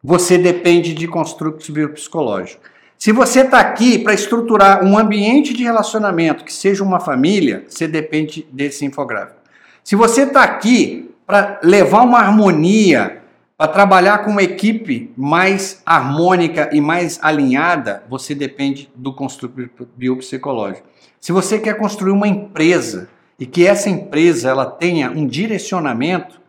você 0.04 0.36
depende 0.36 0.92
de 0.92 1.08
construtos 1.08 1.70
biopsicológicos. 1.70 2.70
Se 2.98 3.10
você 3.10 3.40
está 3.40 3.58
aqui 3.58 3.98
para 3.98 4.12
estruturar 4.12 4.84
um 4.84 4.98
ambiente 4.98 5.54
de 5.54 5.64
relacionamento 5.64 6.44
que 6.44 6.52
seja 6.52 6.84
uma 6.84 7.00
família, 7.00 7.64
você 7.66 7.88
depende 7.88 8.46
desse 8.52 8.84
infográfico. 8.84 9.40
Se 9.82 9.96
você 9.96 10.24
está 10.24 10.42
aqui 10.42 11.10
para 11.26 11.58
levar 11.62 12.02
uma 12.02 12.18
harmonia 12.18 13.22
para 13.56 13.68
trabalhar 13.68 14.18
com 14.18 14.30
uma 14.30 14.42
equipe 14.42 15.12
mais 15.16 15.80
harmônica 15.86 16.68
e 16.72 16.80
mais 16.80 17.18
alinhada, 17.22 18.02
você 18.08 18.34
depende 18.34 18.90
do 18.94 19.14
construtor 19.14 19.70
biopsicológico. 19.96 20.86
Se 21.20 21.32
você 21.32 21.58
quer 21.58 21.78
construir 21.78 22.10
uma 22.10 22.28
empresa 22.28 23.08
e 23.38 23.46
que 23.46 23.66
essa 23.66 23.88
empresa 23.88 24.50
ela 24.50 24.66
tenha 24.66 25.10
um 25.10 25.26
direcionamento 25.26 26.40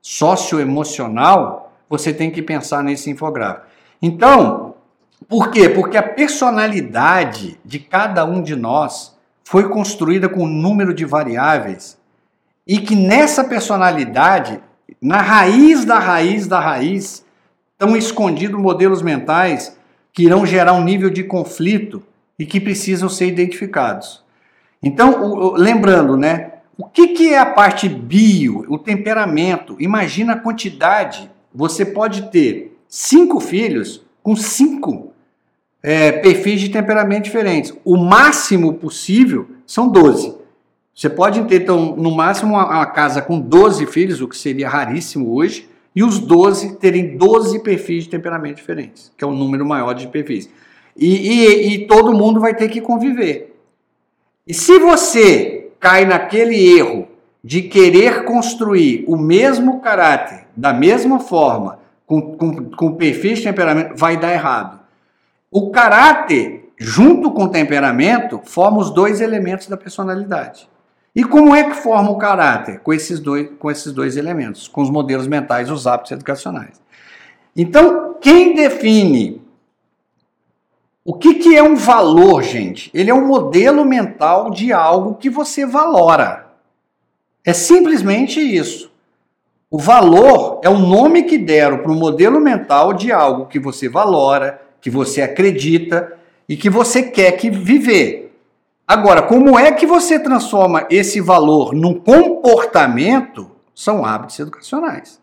socioemocional, 0.00 1.61
você 1.92 2.10
tem 2.10 2.30
que 2.30 2.40
pensar 2.40 2.82
nesse 2.82 3.10
infográfico. 3.10 3.66
Então, 4.00 4.76
por 5.28 5.50
quê? 5.50 5.68
Porque 5.68 5.98
a 5.98 6.02
personalidade 6.02 7.60
de 7.62 7.78
cada 7.78 8.24
um 8.24 8.40
de 8.40 8.56
nós 8.56 9.14
foi 9.44 9.68
construída 9.68 10.26
com 10.26 10.44
um 10.44 10.48
número 10.48 10.94
de 10.94 11.04
variáveis 11.04 11.98
e 12.66 12.78
que 12.78 12.96
nessa 12.96 13.44
personalidade 13.44 14.58
na 15.02 15.20
raiz 15.20 15.84
da 15.84 15.98
raiz 15.98 16.46
da 16.46 16.58
raiz 16.58 17.26
estão 17.72 17.94
escondidos 17.94 18.58
modelos 18.58 19.02
mentais 19.02 19.76
que 20.14 20.22
irão 20.22 20.46
gerar 20.46 20.72
um 20.72 20.84
nível 20.84 21.10
de 21.10 21.22
conflito 21.22 22.02
e 22.38 22.46
que 22.46 22.58
precisam 22.58 23.10
ser 23.10 23.26
identificados. 23.26 24.24
Então, 24.82 25.52
lembrando, 25.56 26.16
né? 26.16 26.52
O 26.78 26.86
que, 26.86 27.08
que 27.08 27.34
é 27.34 27.38
a 27.38 27.44
parte 27.44 27.86
bio, 27.86 28.64
o 28.66 28.78
temperamento? 28.78 29.76
Imagina 29.78 30.32
a 30.32 30.40
quantidade. 30.40 31.30
Você 31.54 31.84
pode 31.84 32.30
ter 32.30 32.76
cinco 32.88 33.40
filhos 33.40 34.04
com 34.22 34.36
cinco 34.36 35.12
é, 35.82 36.12
perfis 36.12 36.60
de 36.60 36.68
temperamento 36.68 37.24
diferentes. 37.24 37.74
O 37.84 37.96
máximo 37.96 38.74
possível 38.74 39.48
são 39.66 39.88
12. 39.88 40.34
Você 40.94 41.08
pode 41.08 41.42
ter, 41.44 41.62
então, 41.62 41.96
no 41.96 42.10
máximo, 42.10 42.52
uma, 42.52 42.86
casa 42.86 43.20
com 43.22 43.40
12 43.40 43.86
filhos, 43.86 44.20
o 44.20 44.28
que 44.28 44.36
seria 44.36 44.68
raríssimo 44.68 45.34
hoje, 45.34 45.68
e 45.96 46.02
os 46.04 46.18
12 46.18 46.76
terem 46.76 47.16
12 47.16 47.60
perfis 47.60 48.04
de 48.04 48.10
temperamento 48.10 48.56
diferentes, 48.56 49.10
que 49.16 49.24
é 49.24 49.26
o 49.26 49.32
número 49.32 49.64
maior 49.64 49.94
de 49.94 50.06
perfis. 50.08 50.48
E, 50.96 51.06
e, 51.06 51.74
e 51.74 51.86
todo 51.86 52.12
mundo 52.12 52.40
vai 52.40 52.54
ter 52.54 52.68
que 52.68 52.80
conviver. 52.80 53.56
E 54.46 54.52
se 54.52 54.78
você 54.78 55.70
cai 55.80 56.04
naquele 56.04 56.78
erro 56.78 57.08
de 57.42 57.62
querer 57.62 58.24
construir 58.24 59.04
o 59.08 59.16
mesmo 59.16 59.80
caráter, 59.80 60.46
da 60.56 60.72
mesma 60.72 61.18
forma, 61.18 61.80
com, 62.06 62.36
com, 62.36 62.70
com 62.70 62.92
perfis 62.94 63.38
de 63.38 63.44
temperamento, 63.44 63.96
vai 63.96 64.16
dar 64.16 64.32
errado. 64.32 64.80
O 65.50 65.70
caráter, 65.70 66.72
junto 66.78 67.30
com 67.32 67.44
o 67.44 67.48
temperamento, 67.48 68.40
forma 68.44 68.78
os 68.78 68.90
dois 68.90 69.20
elementos 69.20 69.66
da 69.66 69.76
personalidade. 69.76 70.68
E 71.14 71.24
como 71.24 71.54
é 71.54 71.64
que 71.64 71.76
forma 71.76 72.10
o 72.10 72.16
caráter? 72.16 72.80
Com 72.80 72.92
esses 72.92 73.20
dois, 73.20 73.50
com 73.58 73.70
esses 73.70 73.92
dois 73.92 74.16
elementos, 74.16 74.66
com 74.66 74.80
os 74.80 74.88
modelos 74.88 75.26
mentais, 75.26 75.70
os 75.70 75.86
hábitos 75.86 76.12
educacionais. 76.12 76.80
Então, 77.54 78.16
quem 78.20 78.54
define 78.54 79.42
o 81.04 81.14
que, 81.14 81.34
que 81.34 81.56
é 81.56 81.62
um 81.62 81.74
valor, 81.74 82.42
gente? 82.42 82.90
Ele 82.94 83.10
é 83.10 83.14
um 83.14 83.26
modelo 83.26 83.84
mental 83.84 84.50
de 84.50 84.72
algo 84.72 85.16
que 85.16 85.28
você 85.28 85.66
valora. 85.66 86.41
É 87.44 87.52
simplesmente 87.52 88.40
isso. 88.40 88.90
O 89.70 89.78
valor 89.78 90.60
é 90.62 90.68
o 90.68 90.78
nome 90.78 91.22
que 91.22 91.38
deram 91.38 91.78
para 91.78 91.90
o 91.90 91.94
modelo 91.94 92.38
mental 92.38 92.92
de 92.92 93.10
algo 93.10 93.46
que 93.46 93.58
você 93.58 93.88
valora, 93.88 94.60
que 94.80 94.90
você 94.90 95.22
acredita 95.22 96.12
e 96.48 96.56
que 96.56 96.68
você 96.68 97.04
quer 97.04 97.32
que 97.32 97.50
viver. 97.50 98.36
Agora, 98.86 99.22
como 99.22 99.58
é 99.58 99.72
que 99.72 99.86
você 99.86 100.18
transforma 100.18 100.86
esse 100.90 101.20
valor 101.20 101.74
num 101.74 101.98
comportamento? 101.98 103.50
São 103.74 104.04
hábitos 104.04 104.38
educacionais. 104.38 105.18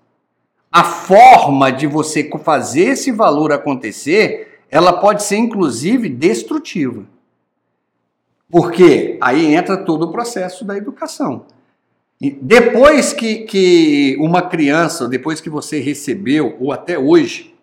A 0.71 0.83
forma 0.83 1.71
de 1.71 1.85
você 1.85 2.27
fazer 2.43 2.85
esse 2.85 3.11
valor 3.11 3.51
acontecer, 3.51 4.61
ela 4.71 4.93
pode 4.93 5.23
ser 5.23 5.37
inclusive 5.37 6.09
destrutiva. 6.09 7.05
Porque 8.49 9.17
aí 9.21 9.53
entra 9.53 9.77
todo 9.77 10.03
o 10.07 10.11
processo 10.11 10.65
da 10.65 10.75
educação. 10.75 11.45
Depois 12.21 13.13
que, 13.13 13.39
que 13.45 14.17
uma 14.19 14.41
criança, 14.41 15.07
depois 15.07 15.39
que 15.39 15.49
você 15.49 15.79
recebeu, 15.79 16.57
ou 16.59 16.73
até 16.73 16.99
hoje, 16.99 17.55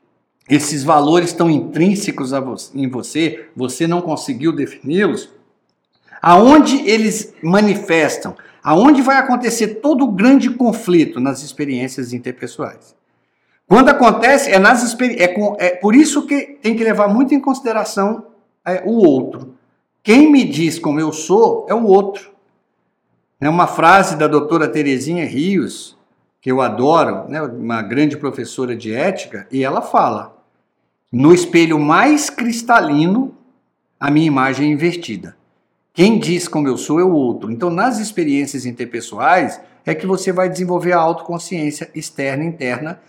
esses 0.49 0.83
valores 0.83 1.29
estão 1.29 1.51
intrínsecos 1.51 2.33
em 2.75 2.89
você, 2.89 3.49
você 3.55 3.87
não 3.87 4.01
conseguiu 4.01 4.53
defini-los, 4.53 5.29
aonde 6.23 6.89
eles 6.89 7.35
manifestam, 7.43 8.35
aonde 8.63 9.03
vai 9.03 9.19
acontecer 9.19 9.77
todo 9.77 10.05
o 10.05 10.13
grande 10.13 10.49
conflito 10.51 11.21
nas 11.21 11.43
experiências 11.43 12.15
interpessoais. 12.15 12.97
Quando 13.69 13.91
acontece, 13.91 14.51
é, 14.51 14.59
nas, 14.59 14.97
é, 15.01 15.67
é 15.67 15.71
por 15.77 15.95
isso 15.95 16.27
que 16.27 16.59
tem 16.63 16.77
que 16.77 16.85
levar 16.85 17.09
muito 17.09 17.35
em 17.35 17.41
consideração 17.41 18.27
é, 18.65 18.83
o 18.87 19.07
outro. 19.07 19.55
Quem 20.03 20.31
me 20.31 20.45
diz 20.45 20.79
como 20.79 21.01
eu 21.01 21.13
sou 21.13 21.67
é 21.69 21.75
o 21.75 21.85
outro. 21.85 22.36
É 23.47 23.49
uma 23.49 23.69
frase 23.69 24.17
da 24.17 24.27
doutora 24.27 24.67
Terezinha 24.67 25.25
Rios, 25.25 25.97
que 26.41 26.51
eu 26.51 26.61
adoro, 26.61 27.29
né, 27.29 27.41
uma 27.41 27.81
grande 27.81 28.17
professora 28.17 28.75
de 28.75 28.93
ética, 28.93 29.47
e 29.53 29.63
ela 29.63 29.81
fala: 29.81 30.37
no 31.13 31.33
espelho 31.33 31.79
mais 31.79 32.29
cristalino, 32.29 33.33
a 34.01 34.11
minha 34.11 34.27
imagem 34.27 34.69
é 34.69 34.73
invertida. 34.73 35.37
Quem 35.95 36.19
diz 36.19 36.49
como 36.49 36.67
eu 36.67 36.77
sou 36.77 36.99
é 36.99 37.05
o 37.05 37.13
outro. 37.13 37.53
Então, 37.53 37.71
nas 37.71 38.01
experiências 38.01 38.67
interpessoais, 38.67 39.61
é 39.85 39.95
que 39.95 40.09
você 40.09 40.33
vai 40.33 40.49
desenvolver 40.49 40.91
a 40.91 40.99
autoconsciência 40.99 41.89
externa 41.95 42.43
e 42.43 42.49
interna 42.49 43.01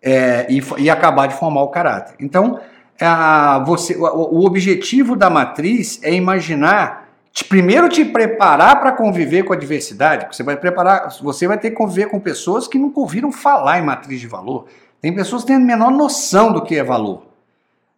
é, 0.00 0.46
e, 0.48 0.62
e, 0.78 0.88
acabar 0.88 1.26
de 1.26 1.34
formar 1.34 1.60
o 1.60 1.68
caráter. 1.68 2.14
Então, 2.18 2.58
a, 2.98 3.62
você, 3.66 3.94
o, 3.96 4.06
o 4.06 4.46
objetivo 4.46 5.14
da 5.14 5.28
matriz 5.28 6.00
é 6.02 6.14
imaginar, 6.14 7.03
primeiro 7.42 7.88
te 7.88 8.04
preparar 8.04 8.78
para 8.80 8.92
conviver 8.92 9.42
com 9.42 9.52
a 9.52 9.56
diversidade, 9.56 10.34
você 10.34 10.44
vai 10.44 10.56
preparar, 10.56 11.10
você 11.20 11.48
vai 11.48 11.58
ter 11.58 11.70
que 11.70 11.76
conviver 11.76 12.08
com 12.08 12.20
pessoas 12.20 12.68
que 12.68 12.78
nunca 12.78 13.00
ouviram 13.00 13.32
falar 13.32 13.80
em 13.80 13.82
matriz 13.82 14.20
de 14.20 14.28
valor. 14.28 14.66
Tem 15.00 15.12
pessoas 15.12 15.42
que 15.42 15.48
têm 15.48 15.56
a 15.56 15.60
menor 15.60 15.90
noção 15.90 16.52
do 16.52 16.62
que 16.62 16.76
é 16.76 16.84
valor. 16.84 17.26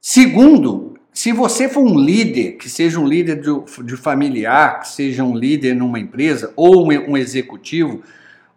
Segundo, 0.00 0.94
se 1.12 1.32
você 1.32 1.68
for 1.68 1.82
um 1.82 1.98
líder, 1.98 2.52
que 2.52 2.68
seja 2.68 2.98
um 2.98 3.06
líder 3.06 3.40
de, 3.40 3.84
de 3.84 3.96
familiar, 3.96 4.80
que 4.80 4.88
seja 4.88 5.22
um 5.22 5.36
líder 5.36 5.74
numa 5.74 5.98
empresa, 5.98 6.52
ou 6.56 6.86
um, 6.86 7.12
um 7.12 7.16
executivo, 7.16 8.02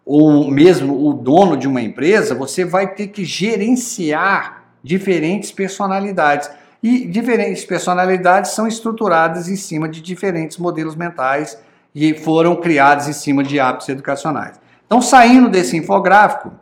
ou 0.04 0.50
mesmo 0.50 1.08
o 1.08 1.12
dono 1.12 1.56
de 1.56 1.68
uma 1.68 1.80
empresa, 1.80 2.34
você 2.34 2.64
vai 2.64 2.94
ter 2.94 3.08
que 3.08 3.24
gerenciar 3.24 4.64
diferentes 4.82 5.52
personalidades. 5.52 6.50
E 6.82 7.06
diferentes 7.06 7.64
personalidades 7.64 8.52
são 8.52 8.66
estruturadas 8.66 9.48
em 9.48 9.56
cima 9.56 9.88
de 9.88 10.00
diferentes 10.00 10.56
modelos 10.56 10.96
mentais 10.96 11.58
e 11.94 12.14
foram 12.14 12.56
criados 12.56 13.08
em 13.08 13.12
cima 13.12 13.44
de 13.44 13.60
hábitos 13.60 13.88
educacionais. 13.88 14.58
Então, 14.86 15.02
saindo 15.02 15.48
desse 15.48 15.76
infográfico, 15.76 16.52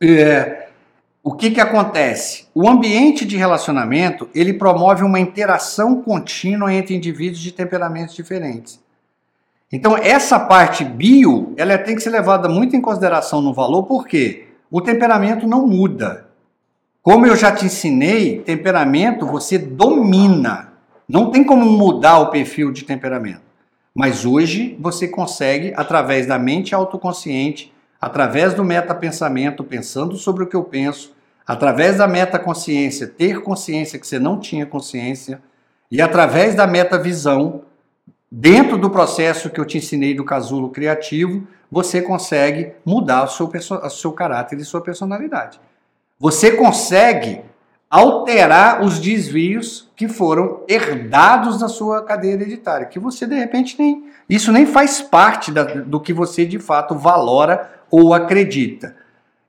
é, 0.00 0.68
o 1.22 1.32
que, 1.32 1.52
que 1.52 1.60
acontece? 1.60 2.46
O 2.54 2.68
ambiente 2.68 3.24
de 3.24 3.36
relacionamento 3.36 4.28
ele 4.34 4.52
promove 4.52 5.04
uma 5.04 5.20
interação 5.20 6.02
contínua 6.02 6.72
entre 6.72 6.94
indivíduos 6.94 7.40
de 7.40 7.52
temperamentos 7.52 8.14
diferentes. 8.14 8.80
Então, 9.72 9.96
essa 9.96 10.38
parte 10.38 10.84
bio, 10.84 11.54
ela 11.56 11.78
tem 11.78 11.94
que 11.94 12.02
ser 12.02 12.10
levada 12.10 12.48
muito 12.48 12.76
em 12.76 12.80
consideração 12.80 13.40
no 13.40 13.54
valor, 13.54 13.84
porque 13.84 14.48
o 14.70 14.80
temperamento 14.80 15.46
não 15.46 15.66
muda. 15.66 16.26
Como 17.02 17.26
eu 17.26 17.34
já 17.34 17.50
te 17.50 17.64
ensinei, 17.64 18.38
temperamento 18.38 19.26
você 19.26 19.58
domina. 19.58 20.72
Não 21.08 21.32
tem 21.32 21.42
como 21.42 21.66
mudar 21.66 22.20
o 22.20 22.30
perfil 22.30 22.70
de 22.70 22.84
temperamento. 22.84 23.42
Mas 23.92 24.24
hoje 24.24 24.78
você 24.80 25.08
consegue, 25.08 25.72
através 25.76 26.28
da 26.28 26.38
mente 26.38 26.76
autoconsciente, 26.76 27.72
através 28.00 28.54
do 28.54 28.62
metapensamento, 28.62 29.64
pensando 29.64 30.14
sobre 30.16 30.44
o 30.44 30.46
que 30.46 30.54
eu 30.54 30.62
penso, 30.62 31.12
através 31.44 31.98
da 31.98 32.06
metaconsciência, 32.06 33.08
ter 33.08 33.42
consciência 33.42 33.98
que 33.98 34.06
você 34.06 34.20
não 34.20 34.38
tinha 34.38 34.64
consciência, 34.64 35.42
e 35.90 36.00
através 36.00 36.54
da 36.54 36.68
metavisão, 36.68 37.62
dentro 38.30 38.78
do 38.78 38.88
processo 38.88 39.50
que 39.50 39.58
eu 39.58 39.66
te 39.66 39.76
ensinei 39.76 40.14
do 40.14 40.24
casulo 40.24 40.70
criativo, 40.70 41.48
você 41.68 42.00
consegue 42.00 42.74
mudar 42.86 43.24
o 43.24 43.28
seu, 43.28 43.50
o 43.50 43.90
seu 43.90 44.12
caráter 44.12 44.56
e 44.60 44.64
sua 44.64 44.80
personalidade. 44.80 45.58
Você 46.22 46.52
consegue 46.52 47.40
alterar 47.90 48.80
os 48.80 49.00
desvios 49.00 49.90
que 49.96 50.06
foram 50.06 50.60
herdados 50.68 51.58
da 51.58 51.66
sua 51.66 52.00
cadeia 52.04 52.34
hereditária, 52.34 52.86
que 52.86 53.00
você 53.00 53.26
de 53.26 53.34
repente 53.34 53.74
nem. 53.76 54.04
Isso 54.30 54.52
nem 54.52 54.64
faz 54.64 55.02
parte 55.02 55.50
da, 55.50 55.64
do 55.64 55.98
que 55.98 56.12
você 56.12 56.46
de 56.46 56.60
fato 56.60 56.94
valora 56.94 57.72
ou 57.90 58.14
acredita. 58.14 58.94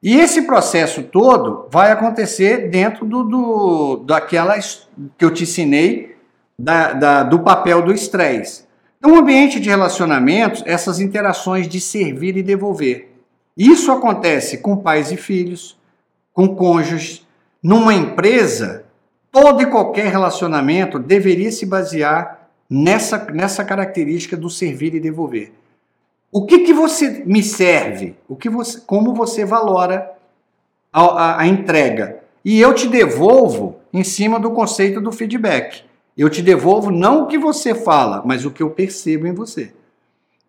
E 0.02 0.20
esse 0.20 0.42
processo 0.42 1.04
todo 1.04 1.68
vai 1.72 1.92
acontecer 1.92 2.72
dentro 2.72 3.06
do, 3.06 3.24
do 3.24 3.98
daquela 3.98 4.58
que 4.58 5.24
eu 5.24 5.32
te 5.32 5.44
ensinei 5.44 6.18
da, 6.58 6.94
da, 6.94 7.24
do 7.24 7.42
papel 7.42 7.84
do 7.84 7.94
estresse. 7.94 8.66
No 9.00 9.20
ambiente 9.20 9.60
de 9.60 9.70
relacionamentos, 9.70 10.64
essas 10.66 11.00
interações 11.00 11.68
de 11.68 11.80
servir 11.80 12.36
e 12.36 12.42
devolver. 12.42 13.14
Isso 13.56 13.92
acontece 13.92 14.58
com 14.58 14.76
pais 14.76 15.12
e 15.12 15.18
filhos, 15.18 15.78
com 16.34 16.56
cônjuges. 16.56 17.26
Numa 17.62 17.94
empresa, 17.94 18.86
todo 19.32 19.62
e 19.62 19.68
qualquer 19.68 20.08
relacionamento 20.08 21.00
deveria 21.00 21.52
se 21.52 21.66
basear 21.66 22.50
nessa, 22.70 23.26
nessa 23.32 23.64
característica 23.64 24.36
do 24.36 24.50
servir 24.50 24.94
e 24.96 25.00
devolver. 25.00 25.54
O 26.32 26.46
que, 26.46 26.60
que 26.60 26.74
você 26.74 27.24
me 27.26 27.44
serve? 27.44 28.16
O 28.28 28.36
que 28.36 28.50
você, 28.50 28.82
como 28.82 29.14
você 29.14 29.46
valora 29.46 30.12
a, 30.92 31.02
a, 31.02 31.42
a 31.42 31.48
entrega? 31.48 32.24
E 32.44 32.60
eu 32.60 32.74
te 32.74 32.88
devolvo 32.88 33.78
em 33.94 34.04
cima 34.04 34.40
do 34.40 34.52
conceito 34.52 35.00
do 35.00 35.12
feedback. 35.12 35.84
Eu 36.18 36.30
te 36.30 36.42
devolvo 36.42 36.92
não 36.92 37.24
o 37.24 37.28
que 37.28 37.38
você 37.38 37.74
fala, 37.74 38.24
mas 38.26 38.46
o 38.46 38.52
que 38.52 38.62
eu 38.62 38.72
percebo 38.72 39.28
em 39.28 39.34
você. 39.34 39.72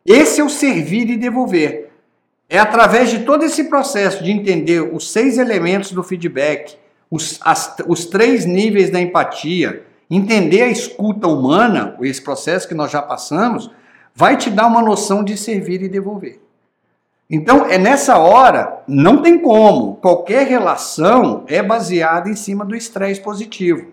Esse 0.05 0.41
é 0.41 0.45
o 0.45 0.49
servir 0.49 1.09
e 1.11 1.17
devolver. 1.17 1.84
É 2.49 2.59
através 2.59 3.11
de 3.11 3.21
todo 3.21 3.45
esse 3.45 3.65
processo 3.65 4.23
de 4.23 4.31
entender 4.31 4.81
os 4.81 5.11
seis 5.11 5.39
elementos 5.39 5.93
do 5.93 6.03
feedback, 6.03 6.77
os, 7.11 7.39
as, 7.43 7.77
os 7.87 8.05
três 8.05 8.45
níveis 8.45 8.91
da 8.91 9.01
empatia, 9.01 9.85
entender 10.11 10.63
a 10.63 10.69
escuta 10.69 11.27
humana, 11.27 11.97
esse 12.03 12.23
processo 12.23 12.69
que 12.69 12.75
nós 12.75 12.91
já 12.91 13.01
passamos, 13.01 13.71
vai 14.15 14.37
te 14.37 14.51
dar 14.51 14.67
uma 14.67 14.83
noção 14.83 15.25
de 15.25 15.37
servir 15.37 15.83
e 15.83 15.89
devolver. 15.89 16.41
Então, 17.29 17.67
é 17.67 17.79
nessa 17.79 18.19
hora, 18.19 18.83
não 18.87 19.23
tem 19.23 19.39
como. 19.39 19.97
Qualquer 19.97 20.47
relação 20.47 21.45
é 21.49 21.63
baseada 21.63 22.29
em 22.29 22.37
cima 22.37 22.65
do 22.65 22.77
estresse 22.77 23.21
positivo. 23.21 23.87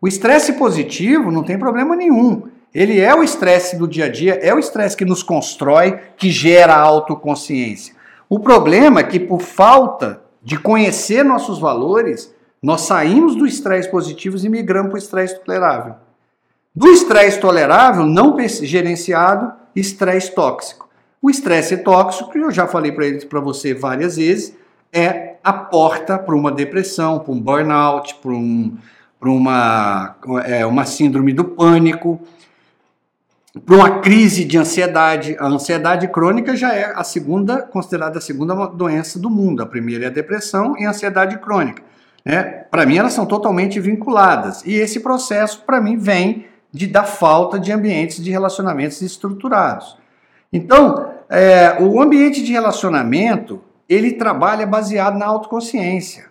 O 0.00 0.08
estresse 0.08 0.54
positivo 0.54 1.30
não 1.30 1.44
tem 1.44 1.58
problema 1.58 1.94
nenhum. 1.94 2.48
Ele 2.76 3.00
é 3.00 3.14
o 3.14 3.22
estresse 3.22 3.74
do 3.78 3.88
dia 3.88 4.04
a 4.04 4.08
dia, 4.10 4.34
é 4.34 4.52
o 4.52 4.58
estresse 4.58 4.94
que 4.94 5.06
nos 5.06 5.22
constrói, 5.22 5.98
que 6.14 6.30
gera 6.30 6.76
autoconsciência. 6.76 7.94
O 8.28 8.38
problema 8.38 9.00
é 9.00 9.02
que, 9.02 9.18
por 9.18 9.40
falta 9.40 10.20
de 10.42 10.58
conhecer 10.58 11.24
nossos 11.24 11.58
valores, 11.58 12.34
nós 12.62 12.82
saímos 12.82 13.34
do 13.34 13.46
estresse 13.46 13.90
positivo 13.90 14.36
e 14.36 14.48
migramos 14.50 14.90
para 14.90 14.96
o 14.96 14.98
estresse 14.98 15.40
tolerável. 15.40 15.94
Do 16.74 16.88
estresse 16.88 17.40
tolerável, 17.40 18.04
não 18.04 18.36
gerenciado, 18.46 19.54
estresse 19.74 20.34
tóxico. 20.34 20.86
O 21.22 21.30
estresse 21.30 21.78
tóxico, 21.78 22.36
eu 22.36 22.50
já 22.50 22.66
falei 22.66 22.92
para 22.92 23.40
você 23.40 23.72
várias 23.72 24.18
vezes, 24.18 24.54
é 24.92 25.36
a 25.42 25.50
porta 25.50 26.18
para 26.18 26.36
uma 26.36 26.52
depressão, 26.52 27.20
para 27.20 27.32
um 27.32 27.40
burnout, 27.40 28.16
para 28.16 28.32
um, 28.32 28.76
uma, 29.22 30.14
é, 30.44 30.66
uma 30.66 30.84
síndrome 30.84 31.32
do 31.32 31.44
pânico, 31.44 32.20
para 33.64 33.76
uma 33.76 34.00
crise 34.00 34.44
de 34.44 34.58
ansiedade. 34.58 35.36
A 35.38 35.46
ansiedade 35.46 36.08
crônica 36.08 36.54
já 36.56 36.74
é 36.74 36.92
a 36.94 37.02
segunda, 37.02 37.62
considerada 37.62 38.18
a 38.18 38.20
segunda 38.20 38.54
doença 38.66 39.18
do 39.18 39.30
mundo. 39.30 39.62
A 39.62 39.66
primeira 39.66 40.04
é 40.04 40.08
a 40.08 40.10
depressão 40.12 40.76
e 40.78 40.84
a 40.84 40.90
ansiedade 40.90 41.38
crônica. 41.38 41.82
Né? 42.24 42.42
Para 42.70 42.84
mim, 42.84 42.98
elas 42.98 43.12
são 43.12 43.24
totalmente 43.24 43.80
vinculadas. 43.80 44.62
E 44.64 44.74
esse 44.74 45.00
processo, 45.00 45.62
para 45.64 45.80
mim, 45.80 45.96
vem 45.96 46.46
de, 46.72 46.86
da 46.86 47.04
falta 47.04 47.58
de 47.58 47.72
ambientes 47.72 48.22
de 48.22 48.30
relacionamentos 48.30 49.00
estruturados. 49.00 49.96
Então, 50.52 51.10
é, 51.30 51.76
o 51.80 52.00
ambiente 52.00 52.42
de 52.42 52.52
relacionamento, 52.52 53.60
ele 53.88 54.12
trabalha 54.12 54.66
baseado 54.66 55.16
na 55.16 55.26
autoconsciência. 55.26 56.26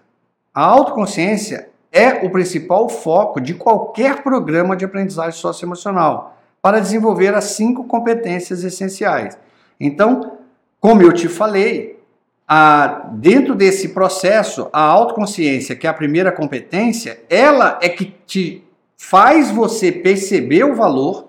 A 0.54 0.64
autoconsciência 0.64 1.70
é 1.92 2.26
o 2.26 2.30
principal 2.30 2.88
foco 2.90 3.40
de 3.40 3.54
qualquer 3.54 4.22
programa 4.22 4.76
de 4.76 4.86
aprendizagem 4.86 5.40
socioemocional 5.40 6.35
para 6.66 6.80
desenvolver 6.80 7.32
as 7.36 7.44
cinco 7.44 7.84
competências 7.84 8.64
essenciais. 8.64 9.38
Então, 9.80 10.40
como 10.80 11.04
eu 11.04 11.14
te 11.14 11.28
falei, 11.28 12.00
a, 12.48 13.08
dentro 13.14 13.54
desse 13.54 13.90
processo, 13.90 14.68
a 14.74 14.82
autoconsciência, 14.82 15.76
que 15.76 15.86
é 15.86 15.90
a 15.92 15.94
primeira 15.94 16.32
competência, 16.32 17.22
ela 17.30 17.78
é 17.84 17.88
que 17.88 18.06
te 18.26 18.64
faz 18.98 19.52
você 19.52 19.92
perceber 19.92 20.64
o 20.64 20.74
valor, 20.74 21.28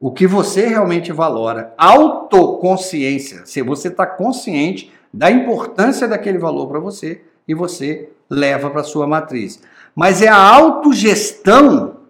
o 0.00 0.10
que 0.10 0.26
você 0.26 0.66
realmente 0.66 1.12
valora, 1.12 1.72
autoconsciência, 1.78 3.42
se 3.46 3.62
você 3.62 3.86
está 3.86 4.04
consciente 4.04 4.92
da 5.14 5.30
importância 5.30 6.08
daquele 6.08 6.38
valor 6.38 6.66
para 6.66 6.80
você 6.80 7.22
e 7.46 7.54
você 7.54 8.10
leva 8.28 8.68
para 8.70 8.82
sua 8.82 9.06
matriz. 9.06 9.60
Mas 9.94 10.20
é 10.20 10.26
a 10.26 10.36
autogestão 10.36 12.01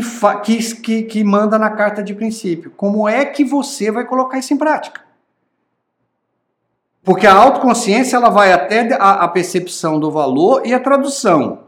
que, 0.00 0.42
que, 0.42 0.74
que, 0.76 1.02
que 1.02 1.24
manda 1.24 1.58
na 1.58 1.70
carta 1.70 2.02
de 2.02 2.14
princípio. 2.14 2.72
Como 2.76 3.08
é 3.08 3.24
que 3.24 3.44
você 3.44 3.90
vai 3.90 4.04
colocar 4.04 4.38
isso 4.38 4.52
em 4.52 4.56
prática? 4.56 5.00
Porque 7.02 7.26
a 7.26 7.34
autoconsciência 7.34 8.16
ela 8.16 8.28
vai 8.28 8.52
até 8.52 8.92
a, 8.94 9.24
a 9.24 9.28
percepção 9.28 10.00
do 10.00 10.10
valor 10.10 10.62
e 10.66 10.74
a 10.74 10.80
tradução. 10.80 11.60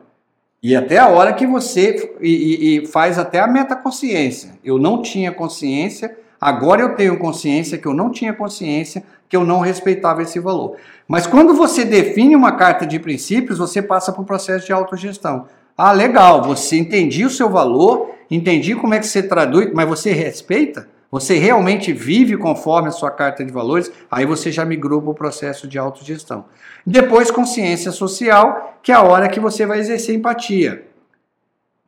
E 0.60 0.74
até 0.74 0.98
a 0.98 1.08
hora 1.08 1.32
que 1.32 1.46
você 1.46 2.12
e, 2.20 2.30
e, 2.30 2.78
e 2.78 2.86
faz 2.86 3.18
até 3.18 3.38
a 3.38 3.46
metaconsciência. 3.46 4.58
Eu 4.64 4.78
não 4.78 5.00
tinha 5.00 5.30
consciência, 5.30 6.18
agora 6.40 6.82
eu 6.82 6.96
tenho 6.96 7.18
consciência 7.18 7.78
que 7.78 7.86
eu 7.86 7.94
não 7.94 8.10
tinha 8.10 8.32
consciência, 8.32 9.04
que 9.28 9.36
eu 9.36 9.44
não 9.44 9.60
respeitava 9.60 10.22
esse 10.22 10.40
valor. 10.40 10.76
Mas 11.06 11.26
quando 11.26 11.54
você 11.54 11.84
define 11.84 12.34
uma 12.34 12.52
carta 12.52 12.84
de 12.84 12.98
princípios, 12.98 13.58
você 13.58 13.80
passa 13.80 14.12
para 14.12 14.22
o 14.22 14.26
processo 14.26 14.66
de 14.66 14.72
autogestão. 14.72 15.46
Ah, 15.76 15.92
legal, 15.92 16.42
você 16.42 16.76
entendi 16.76 17.24
o 17.24 17.30
seu 17.30 17.48
valor, 17.48 18.17
entendi 18.30 18.74
como 18.74 18.94
é 18.94 18.98
que 18.98 19.06
você 19.06 19.22
traduz, 19.22 19.70
mas 19.72 19.88
você 19.88 20.12
respeita? 20.12 20.88
Você 21.10 21.38
realmente 21.38 21.92
vive 21.92 22.36
conforme 22.36 22.88
a 22.88 22.92
sua 22.92 23.10
carta 23.10 23.42
de 23.42 23.50
valores? 23.50 23.90
Aí 24.10 24.26
você 24.26 24.52
já 24.52 24.64
migrou 24.64 25.00
para 25.00 25.10
o 25.10 25.14
processo 25.14 25.66
de 25.66 25.78
autogestão. 25.78 26.44
Depois, 26.86 27.30
consciência 27.30 27.90
social, 27.90 28.78
que 28.82 28.92
é 28.92 28.94
a 28.94 29.02
hora 29.02 29.28
que 29.28 29.40
você 29.40 29.64
vai 29.64 29.78
exercer 29.78 30.14
empatia. 30.14 30.86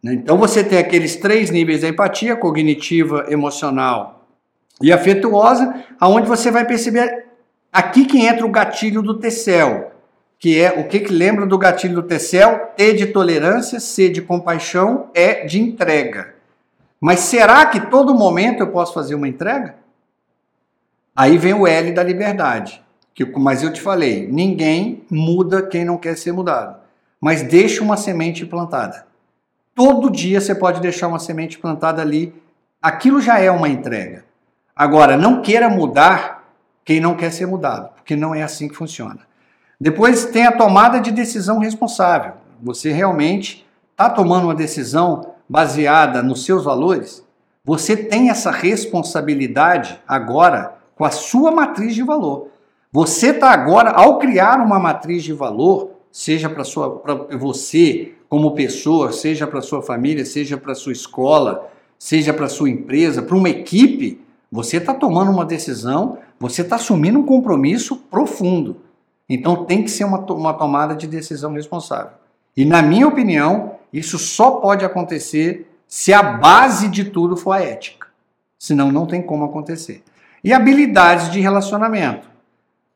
Né? 0.03 0.14
Então 0.14 0.38
você 0.38 0.64
tem 0.64 0.79
aqueles 0.79 1.16
três 1.16 1.50
níveis 1.50 1.83
da 1.83 1.88
empatia, 1.88 2.35
cognitiva, 2.35 3.26
emocional 3.29 4.26
e 4.81 4.90
afetuosa, 4.90 5.85
aonde 6.00 6.26
você 6.26 6.50
vai 6.50 6.64
perceber 6.64 7.26
aqui 7.70 8.07
que 8.07 8.18
entra 8.18 8.46
o 8.46 8.50
gatilho 8.50 9.03
do 9.03 9.18
Tecel, 9.18 9.89
que 10.40 10.59
é 10.59 10.81
o 10.81 10.88
que, 10.88 11.00
que 11.00 11.12
lembra 11.12 11.44
do 11.44 11.59
gatilho 11.59 11.96
do 11.96 12.03
Tecel? 12.03 12.72
T 12.74 12.94
de 12.94 13.09
tolerância, 13.09 13.79
C 13.79 14.09
de 14.09 14.22
compaixão, 14.22 15.11
E 15.14 15.44
de 15.44 15.61
entrega. 15.61 16.35
Mas 16.98 17.20
será 17.20 17.66
que 17.66 17.79
todo 17.79 18.14
momento 18.14 18.61
eu 18.61 18.68
posso 18.68 18.94
fazer 18.94 19.14
uma 19.14 19.29
entrega? 19.29 19.76
Aí 21.14 21.37
vem 21.37 21.53
o 21.53 21.66
L 21.66 21.92
da 21.92 22.03
liberdade. 22.03 22.83
Que, 23.14 23.22
mas 23.38 23.62
eu 23.62 23.70
te 23.70 23.83
falei, 23.83 24.26
ninguém 24.33 25.05
muda 25.11 25.62
quem 25.62 25.85
não 25.85 25.98
quer 25.98 26.16
ser 26.16 26.33
mudado. 26.33 26.81
Mas 27.20 27.42
deixa 27.42 27.85
uma 27.85 27.98
semente 27.98 28.46
plantada. 28.46 29.07
Todo 29.74 30.11
dia 30.11 30.40
você 30.40 30.55
pode 30.55 30.81
deixar 30.81 31.09
uma 31.09 31.18
semente 31.18 31.59
plantada 31.59 32.00
ali. 32.00 32.33
Aquilo 32.81 33.20
já 33.20 33.38
é 33.38 33.50
uma 33.50 33.68
entrega. 33.68 34.24
Agora, 34.74 35.18
não 35.18 35.42
queira 35.42 35.68
mudar 35.68 36.50
quem 36.83 36.98
não 36.98 37.14
quer 37.14 37.31
ser 37.31 37.44
mudado, 37.44 37.90
porque 37.94 38.16
não 38.16 38.35
é 38.35 38.42
assim 38.42 38.68
que 38.68 38.74
funciona. 38.74 39.30
Depois 39.81 40.27
tem 40.27 40.45
a 40.45 40.53
tomada 40.53 41.01
de 41.01 41.11
decisão 41.11 41.59
responsável. 41.59 42.35
Você 42.62 42.93
realmente 42.93 43.66
está 43.93 44.11
tomando 44.11 44.45
uma 44.45 44.55
decisão 44.55 45.33
baseada 45.49 46.23
nos 46.23 46.45
seus 46.45 46.64
valores? 46.64 47.25
Você 47.64 47.97
tem 47.97 48.29
essa 48.29 48.51
responsabilidade 48.51 49.99
agora 50.07 50.75
com 50.95 51.05
a 51.05 51.11
sua 51.11 51.51
matriz 51.51 51.95
de 51.95 52.03
valor. 52.03 52.49
Você 52.93 53.29
está 53.29 53.51
agora, 53.53 53.90
ao 53.90 54.19
criar 54.19 54.61
uma 54.61 54.79
matriz 54.79 55.23
de 55.23 55.33
valor, 55.33 55.93
seja 56.12 56.51
para 56.51 56.64
você 57.38 58.14
como 58.29 58.55
pessoa, 58.55 59.12
seja 59.12 59.47
para 59.47 59.62
sua 59.62 59.81
família, 59.81 60.27
seja 60.27 60.59
para 60.59 60.75
sua 60.75 60.93
escola, 60.93 61.71
seja 61.99 62.35
para 62.35 62.49
sua 62.49 62.69
empresa, 62.69 63.23
para 63.23 63.37
uma 63.37 63.49
equipe, 63.49 64.21
você 64.53 64.77
está 64.77 64.93
tomando 64.93 65.31
uma 65.31 65.45
decisão, 65.45 66.19
você 66.38 66.62
está 66.62 66.77
assumindo 66.77 67.19
um 67.19 67.25
compromisso 67.25 67.97
profundo. 67.97 68.77
Então 69.31 69.64
tem 69.64 69.85
que 69.85 69.90
ser 69.90 70.03
uma, 70.03 70.19
uma 70.33 70.53
tomada 70.53 70.97
de 70.97 71.07
decisão 71.07 71.53
responsável. 71.53 72.11
E 72.57 72.64
na 72.64 72.83
minha 72.83 73.07
opinião, 73.07 73.77
isso 73.93 74.19
só 74.19 74.51
pode 74.57 74.85
acontecer 74.85 75.71
se 75.87 76.12
a 76.12 76.21
base 76.21 76.88
de 76.88 77.05
tudo 77.05 77.37
for 77.37 77.53
a 77.53 77.62
ética. 77.62 78.09
Senão 78.59 78.90
não 78.90 79.07
tem 79.07 79.23
como 79.23 79.45
acontecer. 79.45 80.03
E 80.43 80.53
habilidades 80.53 81.31
de 81.31 81.38
relacionamento. 81.38 82.29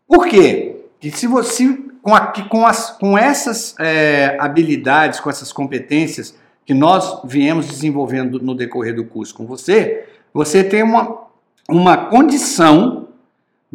Por 0.08 0.26
quê? 0.26 0.84
Que 0.98 1.10
se 1.12 1.28
você, 1.28 1.78
com, 2.02 2.14
a, 2.14 2.20
com, 2.48 2.66
as, 2.66 2.90
com 2.90 3.16
essas 3.16 3.76
é, 3.78 4.36
habilidades, 4.40 5.20
com 5.20 5.30
essas 5.30 5.52
competências 5.52 6.34
que 6.66 6.74
nós 6.74 7.20
viemos 7.24 7.68
desenvolvendo 7.68 8.40
no 8.40 8.56
decorrer 8.56 8.96
do 8.96 9.04
curso 9.04 9.34
com 9.34 9.46
você, 9.46 10.04
você 10.32 10.64
tem 10.64 10.82
uma, 10.82 11.16
uma 11.68 11.96
condição 11.96 13.03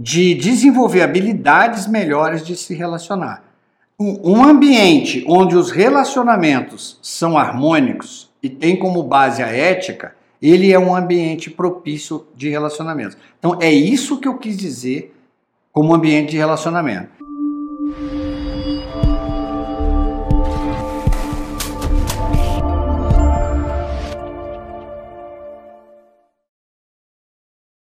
de 0.02 0.34
desenvolver 0.34 1.02
habilidades 1.02 1.86
melhores 1.86 2.46
de 2.46 2.56
se 2.56 2.74
relacionar. 2.74 3.44
Um, 4.00 4.42
ambiente 4.42 5.26
onde 5.28 5.58
os 5.58 5.72
relacionamentos 5.72 6.98
são 7.02 7.38
harmônicos 7.38 8.30
e 8.42 8.50
tem 8.50 8.78
como 8.78 9.04
base 9.04 9.44
a 9.44 9.48
ética, 9.48 10.16
ele 10.42 10.72
é 10.72 10.80
um 10.80 10.96
ambiente 10.96 11.50
propício 11.50 12.26
de 12.34 12.48
relacionamento. 12.48 13.18
Então 13.38 13.58
é 13.62 13.70
isso 13.70 14.18
que 14.18 14.28
eu 14.30 14.38
quis 14.38 14.56
dizer 14.56 15.14
como 15.74 15.94
ambiente 15.94 16.32
de 16.32 16.38
relacionamento. 16.38 17.19